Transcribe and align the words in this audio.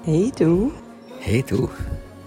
Hey 0.00 0.32
du. 0.36 0.72
Hey 1.20 1.42
du. 1.42 1.68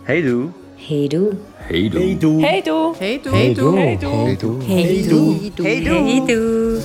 Hey 0.06 0.22
du. 0.22 0.54
Hey 0.78 1.10
du. 1.10 1.34
Hey 1.68 1.90
du. 1.90 2.08
Hey 2.08 2.20
du. 2.20 2.42
Hey 2.42 2.62
du. 2.62 2.94
Hey 2.96 3.20
du. 3.20 3.32
Hey 3.34 3.54
du. 3.54 3.76
Hey 3.76 3.98
du. 3.98 4.16
Hey 4.16 4.38
du. 4.38 4.62
Hey 4.66 5.52
du. 5.52 5.64
Hey 5.64 5.84
du. 5.84 5.94
Hey 5.94 6.22
du. 6.26 6.82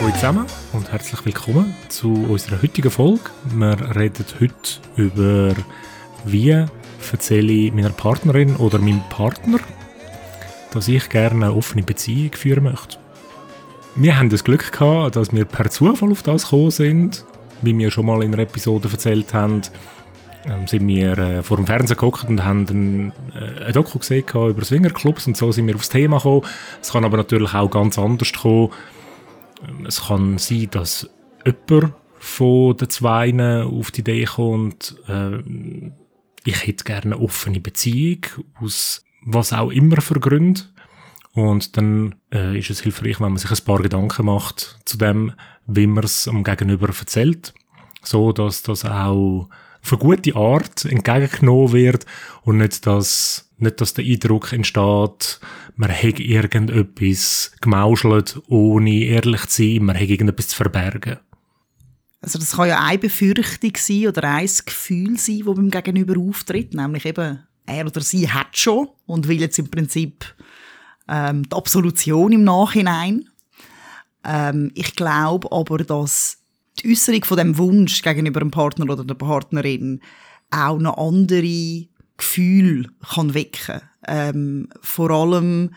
Hallo 0.00 0.12
zusammen 0.14 0.46
und 0.72 0.90
herzlich 0.90 1.24
willkommen 1.26 1.74
zu 1.88 2.08
unserer 2.28 2.62
heutigen 2.62 2.90
Folge. 2.90 3.30
Wir 3.54 3.76
reden 3.94 4.24
heute 4.40 4.54
über, 4.96 5.54
wie 6.24 6.64
erzähle 7.12 7.52
ich 7.52 7.74
meiner 7.74 7.90
Partnerin 7.90 8.56
oder 8.56 8.78
meinem 8.78 9.02
Partner, 9.10 9.58
dass 10.72 10.88
ich 10.88 11.10
gerne 11.10 11.46
eine 11.46 11.54
offene 11.54 11.82
Beziehung 11.82 12.32
führen 12.32 12.64
möchte. 12.64 13.01
Wir 13.94 14.18
haben 14.18 14.30
das 14.30 14.42
Glück 14.42 14.72
gehabt, 14.72 15.16
dass 15.16 15.32
wir 15.32 15.44
per 15.44 15.68
Zufall 15.68 16.12
auf 16.12 16.22
das 16.22 16.44
gekommen 16.44 16.70
sind. 16.70 17.26
Wie 17.60 17.76
wir 17.76 17.90
schon 17.90 18.06
mal 18.06 18.22
in 18.22 18.32
einer 18.32 18.42
Episode 18.42 18.88
erzählt 18.90 19.34
haben, 19.34 19.60
ähm, 20.46 20.66
sind 20.66 20.88
wir 20.88 21.18
äh, 21.18 21.42
vor 21.42 21.58
dem 21.58 21.66
Fernseher 21.66 21.96
geguckt 21.96 22.24
und 22.28 22.42
haben 22.42 22.66
ein, 22.70 23.12
äh, 23.34 23.66
ein 23.66 23.72
Doku 23.72 23.98
gesehen 23.98 24.24
über 24.32 24.64
Swingerclubs 24.64 25.26
und 25.26 25.36
so 25.36 25.52
sind 25.52 25.66
wir 25.66 25.76
aufs 25.76 25.90
Thema 25.90 26.16
gekommen. 26.16 26.42
Es 26.80 26.90
kann 26.90 27.04
aber 27.04 27.18
natürlich 27.18 27.54
auch 27.54 27.70
ganz 27.70 27.98
anders 27.98 28.32
kommen. 28.32 28.70
Ähm, 29.68 29.86
Es 29.86 30.06
kann 30.06 30.38
sein, 30.38 30.68
dass 30.70 31.08
jemand 31.44 31.92
von 32.18 32.76
den 32.76 32.88
Zweien 32.88 33.40
auf 33.40 33.90
die 33.90 34.00
Idee 34.00 34.24
kommt, 34.24 34.96
äh, 35.06 35.38
ich 36.44 36.66
hätte 36.66 36.84
gerne 36.84 37.14
eine 37.14 37.18
offene 37.18 37.60
Beziehung, 37.60 38.26
aus 38.60 39.04
was 39.24 39.52
auch 39.52 39.70
immer 39.70 40.00
für 40.00 40.18
Gründen. 40.18 40.72
Und 41.34 41.76
dann 41.76 42.14
äh, 42.32 42.58
ist 42.58 42.70
es 42.70 42.80
hilfreich, 42.80 43.20
wenn 43.20 43.32
man 43.32 43.38
sich 43.38 43.50
ein 43.50 43.64
paar 43.64 43.80
Gedanken 43.80 44.26
macht 44.26 44.78
zu 44.84 44.98
dem, 44.98 45.32
wie 45.66 45.86
man 45.86 46.04
es 46.04 46.28
am 46.28 46.44
Gegenüber 46.44 46.88
erzählt, 46.88 47.54
so 48.02 48.32
dass 48.32 48.62
das 48.62 48.84
auch 48.84 49.48
auf 49.82 49.92
eine 49.92 49.98
gute 49.98 50.36
Art 50.36 50.84
entgegengenommen 50.84 51.72
wird 51.72 52.06
und 52.42 52.58
nicht, 52.58 52.86
dass, 52.86 53.50
nicht, 53.58 53.80
dass 53.80 53.94
der 53.94 54.04
Eindruck 54.04 54.52
entsteht, 54.52 55.40
man 55.74 55.90
hätte 55.90 56.22
irgendetwas 56.22 57.52
gemauschelt, 57.60 58.40
ohne 58.48 59.04
ehrlich 59.04 59.46
zu 59.46 59.62
sein, 59.62 59.84
man 59.84 59.96
hätte 59.96 60.12
irgendetwas 60.12 60.48
zu 60.48 60.56
verbergen. 60.56 61.18
Also 62.20 62.38
das 62.38 62.52
kann 62.52 62.68
ja 62.68 62.80
eine 62.80 62.98
Befürchtung 62.98 63.72
sein 63.76 64.06
oder 64.06 64.22
ein 64.22 64.48
Gefühl 64.64 65.18
sein, 65.18 65.42
das 65.44 65.56
beim 65.56 65.70
Gegenüber 65.70 66.20
auftritt, 66.20 66.74
nämlich 66.74 67.04
eben, 67.04 67.40
er 67.66 67.86
oder 67.86 68.00
sie 68.00 68.30
hat 68.30 68.56
schon 68.56 68.88
und 69.06 69.26
will 69.26 69.40
jetzt 69.40 69.58
im 69.58 69.70
Prinzip 69.70 70.24
ähm, 71.08 71.48
die 71.48 71.56
Absolution 71.56 72.32
im 72.32 72.44
Nachhinein. 72.44 73.28
Ähm, 74.24 74.70
ich 74.74 74.94
glaube 74.94 75.50
aber, 75.52 75.78
dass 75.78 76.38
die 76.80 76.90
Äußerung 76.90 77.24
von 77.24 77.36
dem 77.36 77.58
Wunsch 77.58 78.02
gegenüber 78.02 78.40
dem 78.40 78.50
Partner 78.50 78.90
oder 78.90 79.04
der 79.04 79.14
Partnerin 79.14 80.00
auch 80.50 80.78
noch 80.78 80.98
andere 80.98 81.86
Gefühle 82.16 82.88
kann 83.14 83.34
wecken. 83.34 83.80
Ähm, 84.06 84.68
vor 84.80 85.10
allem, 85.10 85.74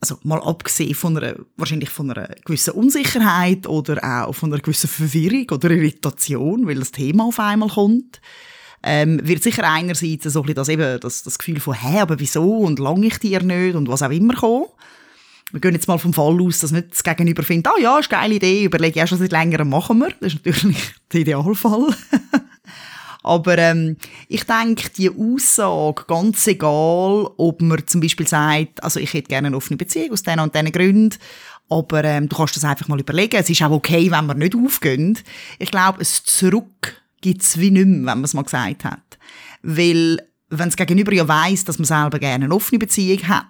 also 0.00 0.18
mal 0.22 0.40
abgesehen 0.40 0.94
von 0.94 1.16
einer, 1.16 1.36
wahrscheinlich 1.56 1.90
von 1.90 2.10
einer 2.10 2.28
gewissen 2.44 2.74
Unsicherheit 2.74 3.66
oder 3.66 4.02
auch 4.02 4.34
von 4.34 4.52
einer 4.52 4.62
gewissen 4.62 4.88
Verwirrung 4.88 5.46
oder 5.50 5.70
Irritation, 5.70 6.66
weil 6.66 6.76
das 6.76 6.92
Thema 6.92 7.24
auf 7.24 7.40
einmal 7.40 7.68
kommt, 7.68 8.20
ähm, 8.86 9.20
wird 9.26 9.42
sicher 9.42 9.64
einerseits 9.68 10.24
so 10.24 10.40
ein 10.40 10.42
bisschen 10.42 10.54
das, 10.54 10.68
eben, 10.68 11.00
das, 11.00 11.24
das 11.24 11.38
Gefühl 11.38 11.58
von, 11.58 11.74
hä, 11.74 11.98
aber 11.98 12.20
wieso 12.20 12.58
und 12.58 12.78
lange 12.78 13.08
ich 13.08 13.18
dir 13.18 13.42
nicht 13.42 13.74
und 13.74 13.88
was 13.88 14.02
auch 14.02 14.10
immer 14.10 14.34
kommen. 14.34 14.66
Wir 15.50 15.60
gehen 15.60 15.74
jetzt 15.74 15.88
mal 15.88 15.98
vom 15.98 16.12
Fall 16.12 16.40
aus, 16.40 16.60
dass 16.60 16.70
nicht 16.70 16.92
das 16.92 17.02
Gegenüber 17.02 17.42
findet, 17.42 17.66
ah 17.66 17.80
ja, 17.80 17.98
ist 17.98 18.12
eine 18.12 18.20
geile 18.22 18.34
Idee, 18.36 18.64
überlege 18.64 18.98
ich 18.98 19.02
auch 19.02 19.08
schon 19.08 19.18
seit 19.18 19.32
längerem, 19.32 19.70
machen 19.70 19.98
wir. 19.98 20.10
Das 20.20 20.34
ist 20.34 20.46
natürlich 20.46 20.94
der 21.12 21.20
Idealfall. 21.20 21.88
Aber 23.24 23.58
ähm, 23.58 23.96
ich 24.28 24.44
denke, 24.44 24.88
die 24.96 25.10
Aussage, 25.10 26.04
ganz 26.06 26.46
egal, 26.46 27.28
ob 27.36 27.60
man 27.60 27.84
zum 27.88 28.00
Beispiel 28.00 28.28
sagt, 28.28 28.84
also 28.84 29.00
ich 29.00 29.12
hätte 29.12 29.28
gerne 29.28 29.48
eine 29.48 29.56
offene 29.56 29.78
Beziehung 29.78 30.12
aus 30.12 30.22
diesen 30.22 30.38
und 30.38 30.54
diesen 30.54 30.70
Gründen, 30.70 31.18
aber 31.68 32.04
ähm, 32.04 32.28
du 32.28 32.36
kannst 32.36 32.54
das 32.54 32.62
einfach 32.62 32.86
mal 32.86 33.00
überlegen. 33.00 33.34
Es 33.34 33.50
ist 33.50 33.62
auch 33.62 33.72
okay, 33.72 34.08
wenn 34.12 34.26
wir 34.26 34.34
nicht 34.34 34.54
aufgehen. 34.54 35.18
Ich 35.58 35.72
glaube, 35.72 36.02
es 36.02 36.22
Zurück 36.22 37.02
gibt 37.20 37.42
es 37.42 37.58
wie 37.58 37.70
nicht 37.70 37.86
mehr, 37.86 37.98
wenn 37.98 38.04
man 38.04 38.24
es 38.24 38.34
mal 38.34 38.42
gesagt 38.42 38.84
hat. 38.84 39.18
Weil, 39.62 40.18
wenn 40.48 40.68
das 40.68 40.76
Gegenüber 40.76 41.12
ja 41.12 41.26
weiss, 41.26 41.64
dass 41.64 41.78
man 41.78 41.86
selber 41.86 42.18
gerne 42.18 42.44
eine 42.44 42.54
offene 42.54 42.78
Beziehung 42.78 43.26
hat, 43.28 43.46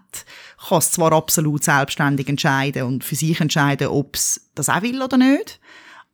kann 0.69 0.78
es 0.78 0.93
zwar 0.93 1.12
absolut 1.12 1.65
selbstständig 1.65 2.28
entscheiden 2.28 2.84
und 2.84 3.04
für 3.04 3.16
sich 3.16 3.41
entscheiden, 3.41 3.88
ob 3.88 4.16
es 4.16 4.49
das 4.54 4.69
auch 4.69 4.82
will 4.82 5.03
oder 5.03 5.16
nicht. 5.16 5.60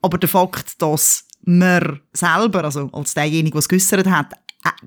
Aber 0.00 0.18
der 0.18 0.28
Fakt, 0.28 0.82
dass 0.82 1.26
man 1.44 2.00
selber, 2.12 2.64
also 2.64 2.90
als 2.92 3.14
derjenige, 3.14 3.58
der 3.58 3.76
es 3.76 3.92
hat, 3.92 4.32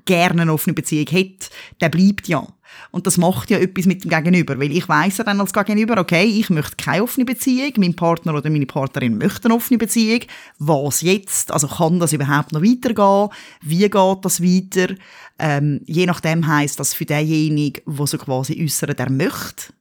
gerne 0.04 0.42
eine 0.42 0.52
offene 0.52 0.74
Beziehung 0.74 1.06
hat, 1.06 1.50
der 1.80 1.88
bleibt 1.88 2.28
ja. 2.28 2.46
Und 2.90 3.06
das 3.06 3.16
macht 3.16 3.50
ja 3.50 3.58
etwas 3.58 3.86
mit 3.86 4.04
dem 4.04 4.10
Gegenüber, 4.10 4.58
weil 4.58 4.72
ich 4.72 4.88
weiss 4.88 5.18
ja 5.18 5.24
dann 5.24 5.40
als 5.40 5.52
Gegenüber, 5.52 5.98
okay, 5.98 6.24
ich 6.24 6.50
möchte 6.50 6.76
keine 6.76 7.02
offene 7.02 7.24
Beziehung, 7.24 7.72
mein 7.76 7.94
Partner 7.94 8.34
oder 8.34 8.50
meine 8.50 8.66
Partnerin 8.66 9.18
möchte 9.18 9.46
eine 9.46 9.54
offene 9.54 9.78
Beziehung. 9.78 10.20
Was 10.58 11.02
jetzt? 11.02 11.52
Also 11.52 11.68
kann 11.68 12.00
das 12.00 12.12
überhaupt 12.12 12.52
noch 12.52 12.62
weitergehen? 12.62 13.28
Wie 13.62 13.88
geht 13.88 14.24
das 14.24 14.42
weiter? 14.42 14.94
Ähm, 15.38 15.80
je 15.86 16.06
nachdem 16.06 16.46
heisst 16.46 16.80
das 16.80 16.94
für 16.94 17.04
denjenigen, 17.04 17.82
der 17.86 18.06
so 18.06 18.18
quasi 18.18 18.62
äußert, 18.62 18.98
er 18.98 19.10
möchte 19.10 19.72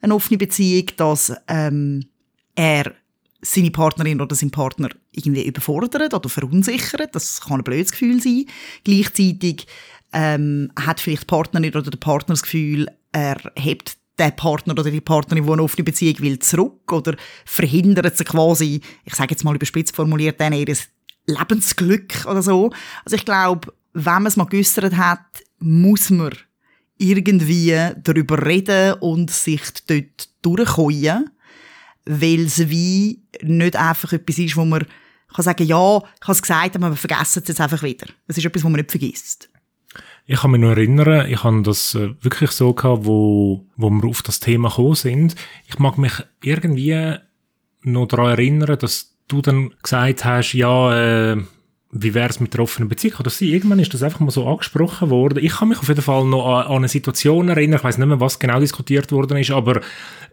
eine 0.00 0.14
offene 0.14 0.38
Beziehung, 0.38 0.86
dass 0.96 1.32
ähm, 1.48 2.06
er 2.54 2.94
seine 3.42 3.70
Partnerin 3.70 4.20
oder 4.20 4.34
sein 4.34 4.50
Partner 4.50 4.88
irgendwie 5.12 5.46
überfordert 5.46 6.12
oder 6.12 6.28
verunsichert. 6.28 7.14
Das 7.14 7.40
kann 7.40 7.60
ein 7.60 7.64
blödes 7.64 7.92
Gefühl 7.92 8.20
sein. 8.20 8.46
Gleichzeitig 8.84 9.66
ähm, 10.12 10.70
hat 10.78 11.00
vielleicht 11.00 11.22
die 11.22 11.26
Partnerin 11.26 11.74
oder 11.74 11.90
der 11.90 11.98
Partner 11.98 12.34
das 12.34 12.42
Gefühl, 12.42 12.88
er 13.12 13.38
hebt 13.56 13.96
den 14.18 14.36
Partner 14.36 14.72
oder 14.72 14.84
die 14.84 15.00
Partnerin, 15.00 15.46
die 15.46 15.52
eine 15.52 15.62
offene 15.62 15.84
Beziehung 15.84 16.18
will, 16.20 16.38
zurück 16.38 16.92
oder 16.92 17.16
verhindert 17.44 18.16
sie 18.16 18.24
quasi, 18.24 18.80
ich 19.04 19.14
sage 19.14 19.30
jetzt 19.32 19.44
mal 19.44 19.54
überspitzt 19.54 19.96
formuliert, 19.96 20.40
dann 20.40 20.52
ihr 20.52 20.76
Lebensglück 21.26 22.26
oder 22.26 22.42
so. 22.42 22.70
Also 23.04 23.16
ich 23.16 23.24
glaube, 23.24 23.72
wenn 23.94 24.14
man 24.14 24.26
es 24.26 24.36
mal 24.36 24.44
geäussert 24.44 24.96
hat, 24.96 25.24
muss 25.58 26.10
man 26.10 26.32
irgendwie 26.98 27.74
darüber 28.02 28.44
reden 28.44 28.94
und 29.00 29.30
sich 29.30 29.62
dort 29.86 30.28
durchkäuen 30.42 31.30
weil 32.04 32.40
es 32.40 32.68
wie 32.70 33.22
nicht 33.42 33.76
einfach 33.76 34.12
etwas 34.12 34.38
ist, 34.38 34.56
wo 34.56 34.64
man 34.64 34.86
kann 35.34 35.44
sagen, 35.44 35.66
ja, 35.66 35.98
ich 35.98 36.22
habe 36.22 36.32
es 36.32 36.42
gesagt, 36.42 36.76
aber 36.76 36.90
wir 36.90 36.96
vergessen 36.96 37.42
es 37.42 37.48
jetzt 37.48 37.60
einfach 37.60 37.82
wieder. 37.82 38.06
Es 38.26 38.36
ist 38.36 38.44
etwas, 38.44 38.64
wo 38.64 38.68
man 38.68 38.80
nicht 38.80 38.90
vergisst. 38.90 39.48
Ich 40.26 40.40
kann 40.40 40.52
mich 40.52 40.60
noch 40.60 40.70
erinnern, 40.70 41.28
ich 41.28 41.42
habe 41.42 41.62
das 41.62 41.94
äh, 41.94 42.14
wirklich 42.20 42.50
so 42.50 42.72
gehabt, 42.72 43.04
wo, 43.04 43.66
wo 43.76 43.90
wir 43.90 44.08
auf 44.08 44.22
das 44.22 44.40
Thema 44.40 44.68
gekommen 44.68 44.94
sind. 44.94 45.34
Ich 45.66 45.78
mag 45.78 45.98
mich 45.98 46.12
irgendwie 46.42 47.16
noch 47.82 48.06
daran 48.06 48.32
erinnern, 48.32 48.78
dass 48.78 49.16
du 49.28 49.42
dann 49.42 49.74
gesagt 49.82 50.24
hast, 50.24 50.52
ja, 50.52 51.32
äh, 51.32 51.36
wie 51.92 52.14
wäre 52.14 52.28
es 52.28 52.38
mit 52.38 52.54
der 52.54 52.60
offenen 52.60 52.88
Beziehung? 52.88 53.16
Oder 53.20 53.30
sie, 53.30 53.52
irgendwann 53.52 53.80
ist 53.80 53.92
das 53.92 54.02
einfach 54.02 54.20
mal 54.20 54.30
so 54.30 54.46
angesprochen 54.46 55.10
worden. 55.10 55.44
Ich 55.44 55.56
kann 55.56 55.68
mich 55.68 55.78
auf 55.78 55.88
jeden 55.88 56.02
Fall 56.02 56.24
noch 56.24 56.46
an, 56.46 56.66
an 56.66 56.76
eine 56.76 56.88
Situation 56.88 57.48
erinnern, 57.48 57.78
ich 57.78 57.84
weiß 57.84 57.98
nicht 57.98 58.06
mehr, 58.06 58.20
was 58.20 58.38
genau 58.38 58.60
diskutiert 58.60 59.10
worden 59.10 59.38
ist, 59.38 59.50
aber 59.50 59.80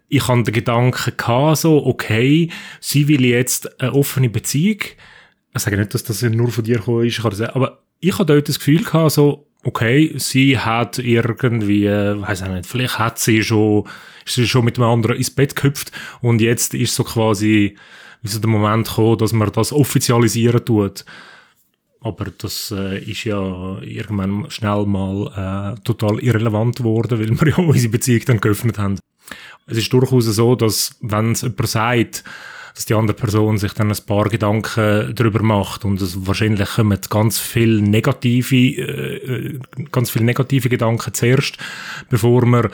ich 0.07 0.27
hatte 0.27 0.43
den 0.43 0.53
Gedanken 0.53 1.17
gehabt, 1.17 1.57
so, 1.57 1.85
okay, 1.85 2.51
sie 2.79 3.07
will 3.07 3.25
jetzt 3.25 3.81
eine 3.81 3.93
offene 3.93 4.29
Beziehung. 4.29 4.79
Ich 5.53 5.61
sage 5.61 5.77
nicht, 5.77 5.93
dass 5.93 6.03
das 6.03 6.21
nur 6.21 6.49
von 6.49 6.63
dir 6.63 6.77
gekommen 6.77 7.05
ist, 7.05 7.19
ich 7.19 7.25
aber 7.25 7.83
ich 7.99 8.13
hatte 8.13 8.33
dort 8.33 8.47
das 8.47 8.59
Gefühl 8.59 8.83
gehabt, 8.83 9.11
so, 9.11 9.47
okay, 9.63 10.13
sie 10.17 10.59
hat 10.59 10.99
irgendwie, 10.99 11.87
weiß 11.87 12.41
ich 12.41 12.47
nicht, 12.47 12.65
vielleicht 12.67 12.99
hat 12.99 13.17
sie 13.19 13.43
schon, 13.43 13.85
ist 14.25 14.35
sie 14.35 14.47
schon 14.47 14.65
mit 14.65 14.77
einem 14.77 14.89
anderen 14.89 15.17
ins 15.17 15.31
Bett 15.31 15.55
gehüpft 15.55 15.91
und 16.21 16.39
jetzt 16.39 16.75
ist 16.75 16.93
so 16.93 17.03
quasi, 17.03 17.75
wie 18.21 18.27
so 18.27 18.39
der 18.39 18.49
Moment 18.49 18.87
gekommen, 18.87 19.17
dass 19.17 19.33
man 19.33 19.51
das 19.51 19.73
offizialisieren 19.73 20.63
tut. 20.63 21.03
Aber 22.01 22.25
das 22.37 22.71
äh, 22.75 22.99
ist 22.99 23.23
ja 23.23 23.79
irgendwann 23.81 24.49
schnell 24.49 24.85
mal 24.85 25.75
äh, 25.75 25.81
total 25.81 26.19
irrelevant 26.19 26.77
geworden, 26.77 27.19
weil 27.19 27.41
wir 27.41 27.49
ja 27.49 27.57
unsere 27.63 27.91
Beziehung 27.91 28.21
dann 28.25 28.39
geöffnet 28.39 28.77
haben. 28.77 28.99
Es 29.65 29.77
ist 29.77 29.91
durchaus 29.91 30.25
so, 30.25 30.55
dass 30.55 30.95
wenn 31.01 31.31
es 31.31 31.41
jemand 31.41 31.67
sagt, 31.67 32.23
dass 32.77 32.85
die 32.85 32.93
andere 32.93 33.17
Person 33.17 33.57
sich 33.57 33.73
dann 33.73 33.91
ein 33.91 34.05
paar 34.05 34.29
Gedanken 34.29 35.13
darüber 35.15 35.41
macht 35.41 35.83
und 35.83 35.99
es 35.99 36.27
wahrscheinlich 36.27 36.69
kommen 36.75 36.99
ganz 37.09 37.39
viel 37.39 37.81
negative, 37.81 38.55
äh, 38.55 39.59
ganz 39.91 40.11
viel 40.11 40.21
negative 40.21 40.69
Gedanken 40.69 41.11
zuerst, 41.13 41.57
bevor 42.09 42.45
man 42.45 42.69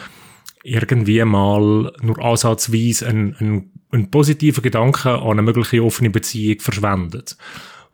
irgendwie 0.63 1.23
mal 1.23 1.93
nur 2.01 2.19
ansatzweise 2.19 3.07
einen, 3.07 3.35
einen, 3.37 3.71
einen 3.91 4.11
positiven 4.11 4.61
Gedanken 4.61 5.07
an 5.07 5.31
eine 5.31 5.41
mögliche 5.41 5.81
offene 5.81 6.09
Beziehung 6.09 6.59
verschwendet. 6.59 7.37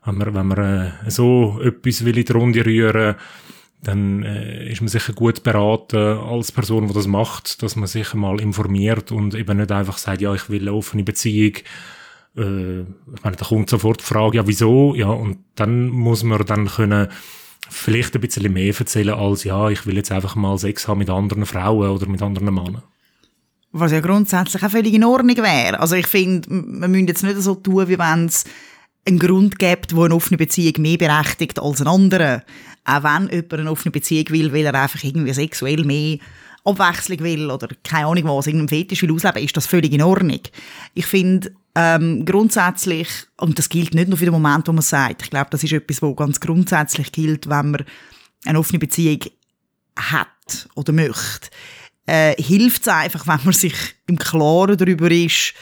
Wenn 0.04 0.18
man, 0.18 0.34
wenn 0.34 0.46
man 0.46 0.58
äh, 0.58 1.10
so 1.10 1.60
etwas 1.62 2.04
will 2.04 2.18
in 2.18 2.24
die 2.24 2.32
Runde 2.32 2.64
rühren 2.64 3.16
dann 3.82 4.22
äh, 4.22 4.70
ist 4.70 4.82
man 4.82 4.88
sicher 4.88 5.12
gut 5.14 5.42
beraten 5.42 5.96
als 5.96 6.52
Person, 6.52 6.86
die 6.88 6.92
das 6.92 7.06
macht, 7.06 7.62
dass 7.62 7.76
man 7.76 7.86
sich 7.86 8.12
mal 8.14 8.40
informiert 8.40 9.10
und 9.10 9.34
eben 9.34 9.56
nicht 9.56 9.72
einfach 9.72 9.96
sagt, 9.96 10.20
ja, 10.20 10.34
ich 10.34 10.50
will 10.50 10.62
eine 10.62 10.74
offene 10.74 11.02
Beziehung, 11.02 11.54
äh, 12.36 12.80
ich 12.80 13.22
meine, 13.22 13.36
da 13.36 13.44
kommt 13.44 13.70
sofort 13.70 14.00
die 14.00 14.04
Frage, 14.04 14.36
ja, 14.36 14.46
wieso? 14.46 14.94
Ja, 14.94 15.08
und 15.08 15.38
dann 15.54 15.88
muss 15.88 16.22
man 16.22 16.44
dann 16.44 16.66
können 16.66 17.08
vielleicht 17.68 18.14
ein 18.14 18.20
bisschen 18.20 18.52
mehr 18.52 18.74
erzählen 18.76 19.14
als, 19.14 19.44
ja, 19.44 19.70
ich 19.70 19.86
will 19.86 19.96
jetzt 19.96 20.12
einfach 20.12 20.36
mal 20.36 20.58
Sex 20.58 20.86
haben 20.86 20.98
mit 20.98 21.10
anderen 21.10 21.46
Frauen 21.46 21.90
oder 21.90 22.06
mit 22.06 22.20
anderen 22.20 22.54
Männern. 22.54 22.82
Was 23.72 23.92
ja 23.92 24.00
grundsätzlich 24.00 24.62
auch 24.64 24.70
völlig 24.70 24.92
in 24.92 25.04
Ordnung 25.04 25.36
wäre. 25.36 25.78
Also 25.78 25.94
ich 25.94 26.08
finde, 26.08 26.50
wir 26.50 26.88
müssen 26.88 27.06
jetzt 27.06 27.22
nicht 27.22 27.40
so 27.40 27.54
tun, 27.54 27.88
wie 27.88 27.98
wenn 27.98 28.26
es 28.26 28.44
einen 29.06 29.18
Grund 29.18 29.58
gibt, 29.58 29.94
wo 29.94 30.04
eine 30.04 30.14
offene 30.14 30.36
Beziehung 30.36 30.82
mehr 30.82 30.98
berechtigt 30.98 31.58
als 31.58 31.80
eine 31.80 31.90
andere. 31.90 32.42
Auch 32.84 33.02
wenn 33.02 33.28
jemand 33.30 33.52
eine 33.52 33.70
offene 33.70 33.92
Beziehung 33.92 34.28
will, 34.30 34.52
weil 34.52 34.66
er 34.66 34.74
einfach 34.74 35.02
irgendwie 35.02 35.32
sexuell 35.32 35.84
mehr 35.84 36.18
Abwechslung 36.64 37.20
will 37.20 37.50
oder 37.50 37.68
keine 37.82 38.06
Ahnung 38.06 38.24
was, 38.24 38.46
irgendeinen 38.46 38.68
Fetisch 38.68 39.02
will 39.02 39.12
ausleben, 39.12 39.42
ist 39.42 39.56
das 39.56 39.66
völlig 39.66 39.92
in 39.92 40.02
Ordnung. 40.02 40.40
Ich 40.94 41.06
finde 41.06 41.52
ähm, 41.74 42.24
grundsätzlich, 42.24 43.08
und 43.38 43.58
das 43.58 43.68
gilt 43.68 43.94
nicht 43.94 44.08
nur 44.08 44.18
für 44.18 44.24
den 44.26 44.34
Moment, 44.34 44.68
wo 44.68 44.72
man 44.72 44.82
sagt, 44.82 45.22
ich 45.22 45.30
glaube, 45.30 45.50
das 45.50 45.62
ist 45.64 45.72
etwas, 45.72 46.02
was 46.02 46.16
ganz 46.16 46.40
grundsätzlich 46.40 47.12
gilt, 47.12 47.48
wenn 47.48 47.70
man 47.70 47.84
eine 48.44 48.58
offene 48.58 48.78
Beziehung 48.78 49.20
hat 49.96 50.68
oder 50.74 50.92
möchte, 50.92 51.48
äh, 52.06 52.34
hilft 52.42 52.82
es 52.82 52.88
einfach, 52.88 53.26
wenn 53.26 53.44
man 53.44 53.52
sich 53.54 53.74
im 54.06 54.18
Klaren 54.18 54.76
darüber 54.76 55.10
ist, 55.10 55.54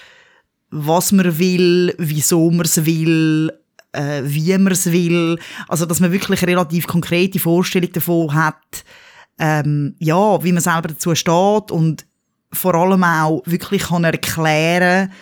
was 0.70 1.12
man 1.12 1.38
will, 1.38 1.94
wieso 1.98 2.50
man 2.50 2.66
es 2.66 2.84
will, 2.84 3.52
äh, 3.92 4.22
wie 4.24 4.56
man 4.58 4.72
es 4.72 4.90
will. 4.92 5.38
Also, 5.68 5.86
dass 5.86 6.00
man 6.00 6.12
wirklich 6.12 6.42
eine 6.42 6.52
relativ 6.52 6.86
konkrete 6.86 7.38
Vorstellung 7.38 7.92
davon 7.92 8.34
hat, 8.34 8.84
ähm, 9.38 9.94
ja, 9.98 10.42
wie 10.42 10.52
man 10.52 10.62
selber 10.62 10.88
dazu 10.88 11.14
steht 11.14 11.70
und 11.70 12.06
vor 12.52 12.74
allem 12.74 13.04
auch 13.04 13.42
wirklich 13.44 13.84
kann 13.84 14.04
erklären, 14.04 15.12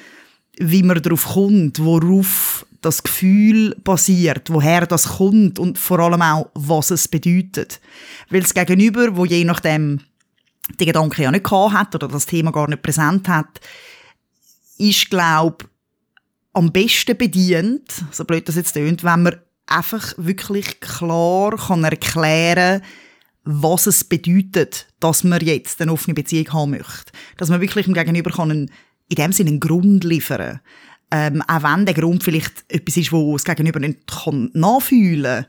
wie 0.59 0.83
man 0.83 1.03
darauf 1.03 1.25
kommt, 1.27 1.85
worauf 1.85 2.65
das 2.81 3.03
Gefühl 3.03 3.75
basiert, 3.83 4.49
woher 4.51 4.87
das 4.87 5.17
kommt 5.19 5.59
und 5.59 5.79
vor 5.79 5.99
allem 5.99 6.23
auch, 6.23 6.51
was 6.55 6.91
es 6.91 7.09
bedeutet. 7.09 7.81
Weil 8.31 8.41
das 8.41 8.55
Gegenüber, 8.55 9.17
wo 9.17 9.25
je 9.25 9.45
nachdem 9.45 10.01
die 10.81 10.87
Gedanken 10.87 11.23
ja 11.23 11.31
nicht 11.31 11.45
gehabt 11.45 11.73
hat 11.73 11.95
oder 11.95 12.09
das 12.09 12.27
Thema 12.27 12.53
gar 12.53 12.69
nicht 12.69 12.83
präsent 12.83 13.29
hat, 13.29 13.61
ist, 14.79 15.11
glaube 15.11 15.67
am 16.53 16.73
besten 16.73 17.17
bedient, 17.17 17.85
so 18.13 18.25
blöd 18.25 18.49
das 18.49 18.57
jetzt 18.57 18.73
tönt, 18.73 19.05
wenn 19.05 19.23
man 19.23 19.37
einfach 19.67 20.15
wirklich 20.17 20.81
klar 20.81 21.57
kann 21.57 21.85
erklären 21.85 22.83
was 23.49 23.87
es 23.87 24.03
bedeutet, 24.03 24.89
dass 24.99 25.23
man 25.23 25.41
jetzt 25.41 25.81
eine 25.81 25.93
offene 25.93 26.15
Beziehung 26.15 26.53
haben 26.53 26.71
möchte. 26.73 27.13
Dass 27.37 27.49
man 27.49 27.61
wirklich 27.61 27.85
dem 27.85 27.95
Gegenüber 27.95 28.33
kann 28.33 28.51
einen, 28.51 28.71
in 29.09 29.15
dem 29.15 29.33
Sinne 29.33 29.51
einen 29.51 29.61
Grund 29.61 30.03
liefern 30.03 30.61
ähm, 31.11 31.43
auch 31.47 31.63
wenn 31.63 31.87
der 31.87 31.95
Grund 31.95 32.25
vielleicht 32.25 32.65
etwas 32.69 32.97
ist, 32.97 33.13
wo 33.13 33.33
das 33.35 33.45
Gegenüber 33.45 33.81
nicht 33.81 34.07
kann 34.07 34.51
nachfühlen 34.55 35.45
kann, 35.45 35.47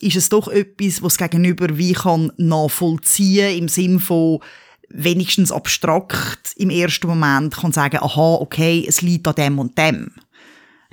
ist 0.00 0.16
es 0.16 0.28
doch 0.28 0.48
etwas, 0.48 1.02
was 1.02 1.16
das 1.16 1.30
Gegenüber 1.30 1.78
wie 1.78 1.92
kann 1.92 2.32
nachvollziehen 2.36 3.56
im 3.56 3.68
Sinn 3.68 4.00
von 4.00 4.40
wenigstens 4.88 5.52
abstrakt 5.52 6.52
im 6.56 6.70
ersten 6.70 7.06
Moment 7.06 7.56
kann 7.56 7.72
sagen, 7.72 7.98
aha, 8.00 8.34
okay, 8.40 8.84
es 8.86 9.02
liegt 9.02 9.26
an 9.28 9.34
dem 9.34 9.58
und 9.58 9.76
dem. 9.76 10.12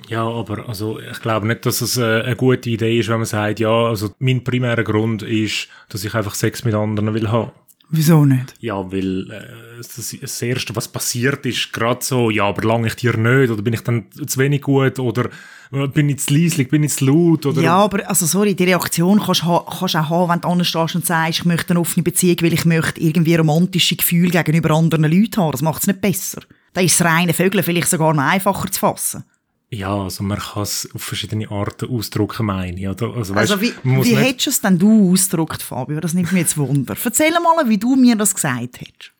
Ja, 0.08 0.26
aber 0.26 0.68
also 0.68 0.98
ich 0.98 1.20
glaube 1.20 1.46
nicht, 1.46 1.64
dass 1.64 1.80
es 1.80 1.96
äh, 1.96 2.22
eine 2.22 2.36
gute 2.36 2.68
Idee 2.68 2.98
ist, 2.98 3.08
wenn 3.08 3.18
man 3.18 3.26
sagt, 3.26 3.60
ja, 3.60 3.70
also 3.70 4.10
mein 4.18 4.44
primärer 4.44 4.84
Grund 4.84 5.22
ist, 5.22 5.68
dass 5.88 6.04
ich 6.04 6.14
einfach 6.14 6.34
Sex 6.34 6.64
mit 6.64 6.74
anderen 6.74 7.14
will 7.14 7.30
haben. 7.30 7.52
Wieso 7.90 8.24
nicht? 8.24 8.54
Ja, 8.60 8.90
weil 8.90 9.30
äh, 9.30 9.76
das, 9.78 10.16
das 10.20 10.42
Erste, 10.42 10.74
was 10.74 10.88
passiert, 10.88 11.44
ist 11.46 11.72
gerade 11.72 12.04
so, 12.04 12.30
ja, 12.30 12.44
aber 12.44 12.62
lange 12.62 12.88
ich 12.88 12.96
dir 12.96 13.16
nicht, 13.16 13.50
oder 13.50 13.62
bin 13.62 13.74
ich 13.74 13.82
dann 13.82 14.06
zu 14.10 14.38
wenig 14.38 14.62
gut, 14.62 14.98
oder 14.98 15.28
äh, 15.70 15.86
bin 15.88 16.08
ich 16.08 16.20
zu 16.20 16.34
leislich, 16.34 16.68
bin 16.68 16.82
ich 16.82 16.94
zu 16.94 17.06
laut, 17.06 17.46
oder... 17.46 17.62
Ja, 17.62 17.76
aber 17.76 18.08
also 18.08 18.26
sorry, 18.26 18.54
die 18.54 18.64
Reaktion 18.64 19.20
kannst 19.20 19.42
du 19.42 19.46
ha 19.46 19.64
kannst 19.78 19.96
auch 19.96 20.10
haben, 20.10 20.30
wenn 20.30 20.40
du 20.40 20.48
anstehst 20.48 20.94
und 20.94 21.06
sagst, 21.06 21.40
ich 21.40 21.44
möchte 21.44 21.70
eine 21.70 21.80
offene 21.80 22.02
Beziehung, 22.02 22.38
weil 22.40 22.54
ich 22.54 22.64
möchte 22.64 23.00
irgendwie 23.00 23.36
romantische 23.36 23.96
Gefühle 23.96 24.30
gegenüber 24.30 24.70
anderen 24.70 25.04
Leuten 25.04 25.36
haben. 25.36 25.52
Das 25.52 25.62
macht 25.62 25.82
es 25.82 25.86
nicht 25.86 26.00
besser. 26.00 26.42
Da 26.72 26.80
ist 26.80 26.98
das 26.98 27.06
reine 27.06 27.32
Vögel 27.32 27.62
vielleicht 27.62 27.88
sogar 27.88 28.14
noch 28.14 28.22
einfacher 28.22 28.70
zu 28.70 28.80
fassen. 28.80 29.24
Ja, 29.74 30.02
also 30.04 30.22
man 30.22 30.38
kann 30.38 30.62
es 30.62 30.88
auf 30.94 31.02
verschiedene 31.02 31.50
Arten 31.50 31.90
ausdrücken, 31.90 32.46
meine 32.46 32.78
ich. 32.78 32.88
Oder? 32.88 33.14
Also, 33.14 33.34
weißt, 33.34 33.52
also 33.52 33.60
wie, 33.60 33.74
wie 33.82 34.16
hättest 34.16 34.46
du 34.46 34.50
es 34.50 34.60
denn 34.60 34.78
du 34.78 35.12
ausgedrückt, 35.12 35.62
Fabio? 35.62 36.00
Das 36.00 36.14
nimmt 36.14 36.32
mich 36.32 36.42
jetzt 36.42 36.56
Wunder. 36.56 36.96
Erzähl 37.02 37.32
mal, 37.32 37.68
wie 37.68 37.78
du 37.78 37.96
mir 37.96 38.16
das 38.16 38.34
gesagt 38.34 38.80
hättest. 38.80 39.12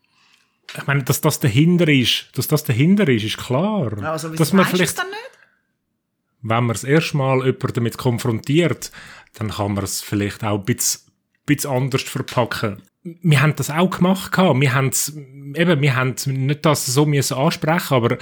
Ich 0.76 0.86
meine, 0.86 1.02
dass 1.02 1.20
das 1.20 1.40
dahinter 1.40 1.88
ist, 1.88 2.26
dass 2.34 2.48
das 2.48 2.64
dahinter 2.64 3.08
ist, 3.08 3.24
ist 3.24 3.36
klar. 3.36 3.96
Also, 4.02 4.28
dass 4.30 4.52
man 4.52 4.64
vielleicht, 4.64 4.98
dann 4.98 5.08
nicht? 5.08 5.18
Wenn 6.42 6.64
man 6.64 6.74
das 6.74 6.84
erste 6.84 7.16
Mal 7.16 7.44
jemanden 7.44 7.72
damit 7.74 7.98
konfrontiert, 7.98 8.92
dann 9.34 9.50
kann 9.50 9.74
man 9.74 9.84
es 9.84 10.02
vielleicht 10.02 10.44
auch 10.44 10.58
ein 10.58 10.64
bisschen, 10.64 11.00
bisschen 11.46 11.70
anders 11.70 12.02
verpacken 12.02 12.82
wir 13.04 13.42
haben 13.42 13.54
das 13.56 13.70
auch 13.70 13.90
gemacht 13.90 14.36
Wir 14.36 14.74
haben 14.74 14.90
eben, 15.54 15.82
wir 15.82 15.96
haben 15.96 16.14
nicht 16.26 16.64
das 16.64 16.86
so 16.86 17.04
müssen 17.06 17.36
ansprechen, 17.36 17.94
aber 17.94 18.18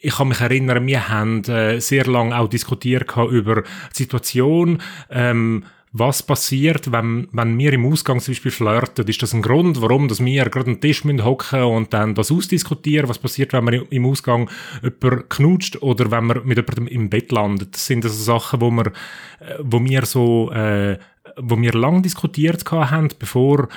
ich 0.00 0.14
kann 0.14 0.28
mich 0.28 0.40
erinnern, 0.40 0.86
wir 0.86 1.08
haben 1.08 1.44
äh, 1.44 1.80
sehr 1.80 2.06
lange 2.06 2.38
auch 2.38 2.48
diskutiert 2.48 3.10
über 3.16 3.62
die 3.62 3.66
Situation, 3.92 4.80
ähm, 5.10 5.64
was 5.92 6.22
passiert, 6.22 6.92
wenn, 6.92 7.26
wenn 7.32 7.58
wir 7.58 7.72
im 7.72 7.84
Ausgang 7.84 8.20
zum 8.20 8.32
Beispiel 8.32 8.52
flirten? 8.52 9.08
Ist 9.08 9.22
das 9.22 9.34
ein 9.34 9.42
Grund, 9.42 9.82
warum 9.82 10.06
dass 10.06 10.24
wir 10.24 10.44
gerade 10.44 10.66
den 10.66 10.80
Tisch 10.80 11.04
hocken 11.04 11.64
und 11.64 11.92
dann 11.92 12.14
das 12.14 12.30
ausdiskutieren? 12.30 13.08
Was 13.08 13.18
passiert, 13.18 13.52
wenn 13.52 13.64
man 13.64 13.74
im 13.74 14.06
Ausgang 14.06 14.48
jemanden 14.82 15.28
knutscht 15.28 15.82
oder 15.82 16.12
wenn 16.12 16.26
man 16.26 16.42
mit 16.44 16.58
jemandem 16.58 16.86
im 16.86 17.10
Bett 17.10 17.32
landet? 17.32 17.74
Das 17.74 17.86
sind 17.86 18.04
also 18.04 18.22
Sachen, 18.22 18.60
wo, 18.60 18.70
wir, 18.70 18.86
äh, 19.40 19.56
wo 19.58 19.84
wir 19.84 20.06
so, 20.06 20.52
äh, 20.52 20.96
wo 21.36 21.60
wir 21.60 21.72
lang 21.72 22.02
diskutiert 22.04 22.64
haben, 22.70 23.08
bevor 23.18 23.68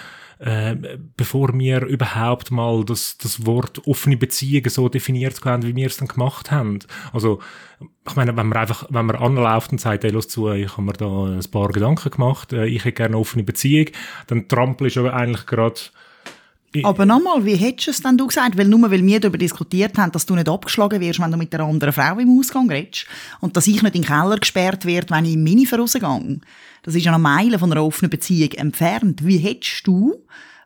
äh, 0.44 0.76
bevor 1.16 1.58
wir 1.58 1.86
überhaupt 1.86 2.52
mal 2.52 2.84
das, 2.84 3.18
das 3.18 3.46
Wort 3.46 3.88
offene 3.88 4.18
Beziehungen 4.18 4.70
so 4.70 4.90
definiert 4.90 5.40
haben, 5.46 5.64
wie 5.64 5.76
wir 5.76 5.88
es 5.88 5.96
dann 5.96 6.10
gemacht 6.10 6.52
haben. 6.52 6.80
Also, 7.14 7.40
ich 8.06 8.16
meine, 8.18 8.36
wenn 8.36 8.48
man 8.48 8.58
einfach, 8.58 8.86
wenn 8.90 9.06
man 9.06 9.16
anläuft 9.16 9.72
und 9.72 9.80
sagt, 9.80 10.04
hey, 10.04 10.12
los 10.12 10.28
zu, 10.28 10.52
ich 10.52 10.74
habe 10.74 10.82
mir 10.82 10.94
da 10.94 11.26
ein 11.26 11.52
paar 11.52 11.70
Gedanken 11.70 12.12
gemacht, 12.12 12.52
äh, 12.52 12.66
ich 12.66 12.84
hätte 12.84 12.92
gerne 12.92 13.16
eine 13.16 13.20
offene 13.20 13.44
Beziehung, 13.44 13.88
dann 14.28 14.50
trampelst 14.50 14.98
du 14.98 15.00
aber 15.02 15.14
eigentlich 15.14 15.46
gerade 15.46 15.80
aber 16.84 17.06
nochmal, 17.06 17.46
wie 17.46 17.56
hättest 17.56 17.88
du 17.88 17.92
es 17.92 18.02
denn 18.02 18.18
du 18.18 18.28
gesagt? 18.28 18.58
Weil 18.58 18.68
nur 18.68 18.90
weil 18.90 19.06
wir 19.06 19.20
darüber 19.20 19.38
diskutiert 19.38 19.98
haben, 19.98 20.12
dass 20.12 20.26
du 20.26 20.36
nicht 20.36 20.50
abgeschlagen 20.50 21.00
wirst, 21.00 21.20
wenn 21.20 21.32
du 21.32 21.38
mit 21.38 21.54
einer 21.54 21.66
anderen 21.66 21.94
Frau 21.94 22.18
im 22.18 22.40
Ausgang 22.40 22.70
redest 22.70 23.06
und 23.42 23.56
dass 23.56 23.68
ich 23.68 23.82
nicht 23.82 23.96
in 23.96 24.02
den 24.02 24.08
Keller 24.08 24.38
gesperrt 24.38 24.86
werde, 24.86 25.12
wenn 25.12 25.26
ich 25.26 25.34
im 25.34 25.44
Minifer 25.44 25.78
rausgehe. 25.78 26.40
Das 26.84 26.96
ist 26.96 27.04
ja 27.04 27.14
eine 27.14 27.22
Meile 27.22 27.60
von 27.60 27.72
einer 27.72 27.84
offenen 27.84 28.10
Beziehung 28.10 28.52
entfernt. 28.54 29.26
Wie 29.26 29.38
hättest 29.38 29.86
du, 29.86 30.16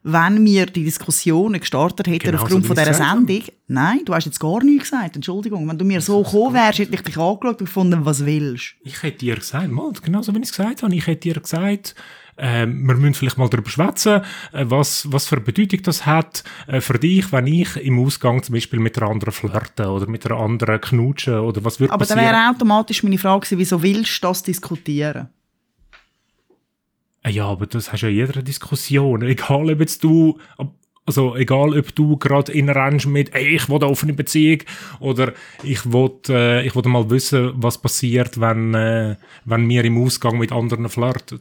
wenn 0.03 0.45
wir 0.45 0.65
die 0.67 0.85
Diskussionen 0.85 1.59
gestartet 1.59 2.07
hätten 2.07 2.31
genau 2.31 2.41
aufgrund 2.41 2.63
so, 2.63 2.73
von 2.73 2.77
dieser 2.77 2.93
Sendung, 2.93 3.43
nein, 3.67 4.01
du 4.05 4.13
hast 4.13 4.25
jetzt 4.25 4.39
gar 4.39 4.63
nichts 4.63 4.89
gesagt, 4.89 5.15
Entschuldigung, 5.17 5.67
wenn 5.67 5.77
du 5.77 5.83
mir 5.83 5.99
so 5.99 6.23
gekommen 6.23 6.53
wärst, 6.53 6.79
hätte 6.79 6.95
ich 6.95 7.01
dich 7.01 7.17
angeschaut 7.17 7.59
und 7.59 7.65
gefunden, 7.65 8.05
was 8.05 8.25
willst. 8.25 8.75
Ich 8.83 9.03
hätte 9.03 9.17
dir 9.17 9.35
gesagt, 9.35 9.69
mal, 9.69 9.91
genau 10.01 10.21
so 10.21 10.33
wie 10.33 10.37
ich 10.37 10.45
es 10.45 10.51
gesagt 10.51 10.81
habe, 10.81 10.95
ich 10.95 11.05
hätte 11.07 11.33
dir 11.33 11.41
gesagt, 11.41 11.93
äh, 12.37 12.65
wir 12.65 12.95
müssen 12.95 13.13
vielleicht 13.13 13.37
mal 13.37 13.49
darüber 13.49 13.69
schwätzen, 13.69 14.21
äh, 14.53 14.65
was, 14.67 15.11
was 15.11 15.27
für 15.27 15.35
eine 15.35 15.45
Bedeutung 15.45 15.81
das 15.83 16.05
hat 16.05 16.43
äh, 16.67 16.81
für 16.81 16.97
dich, 16.97 17.31
wenn 17.31 17.47
ich 17.47 17.75
im 17.77 17.99
Ausgang 17.99 18.41
zum 18.43 18.53
Beispiel 18.53 18.79
mit 18.79 18.97
einer 18.97 19.09
anderen 19.09 19.33
flirte 19.33 19.89
oder 19.89 20.07
mit 20.07 20.25
einer 20.25 20.39
anderen 20.39 20.79
knutschen 20.79 21.39
oder 21.39 21.63
was 21.63 21.79
würde 21.79 21.93
Aber 21.93 21.99
passieren? 21.99 22.23
dann 22.23 22.33
wäre 22.33 22.49
automatisch 22.49 23.03
meine 23.03 23.17
Frage 23.17 23.41
gewesen, 23.41 23.59
wieso 23.59 23.83
willst 23.83 24.23
du 24.23 24.27
das 24.27 24.43
diskutieren? 24.43 25.29
Ah 27.23 27.29
ja, 27.29 27.45
aber 27.45 27.65
das 27.65 27.91
hast 27.91 28.01
du 28.01 28.05
ja 28.07 28.11
in 28.11 28.27
jeder 28.27 28.41
Diskussion. 28.41 29.21
Egal, 29.23 29.69
ob 29.71 29.79
jetzt 29.79 30.03
du, 30.03 30.39
also 31.05 31.35
egal, 31.35 31.77
ob 31.77 31.95
du 31.95 32.17
gerade 32.17 32.51
inrennst 32.51 33.07
mit, 33.07 33.33
ey, 33.33 33.55
ich 33.55 33.67
will 33.67 33.77
eine 33.77 33.87
offene 33.87 34.13
Beziehung 34.13 34.59
oder 34.99 35.33
ich 35.63 35.91
will, 35.91 36.11
äh, 36.29 36.65
ich 36.65 36.75
will 36.75 36.83
mal 36.83 37.09
wissen, 37.09 37.51
was 37.55 37.79
passiert, 37.79 38.39
wenn, 38.39 38.73
äh, 38.75 39.15
wenn 39.45 39.67
wir 39.67 39.83
im 39.83 40.01
Ausgang 40.01 40.37
mit 40.37 40.51
anderen 40.51 40.87
flirten. 40.87 41.39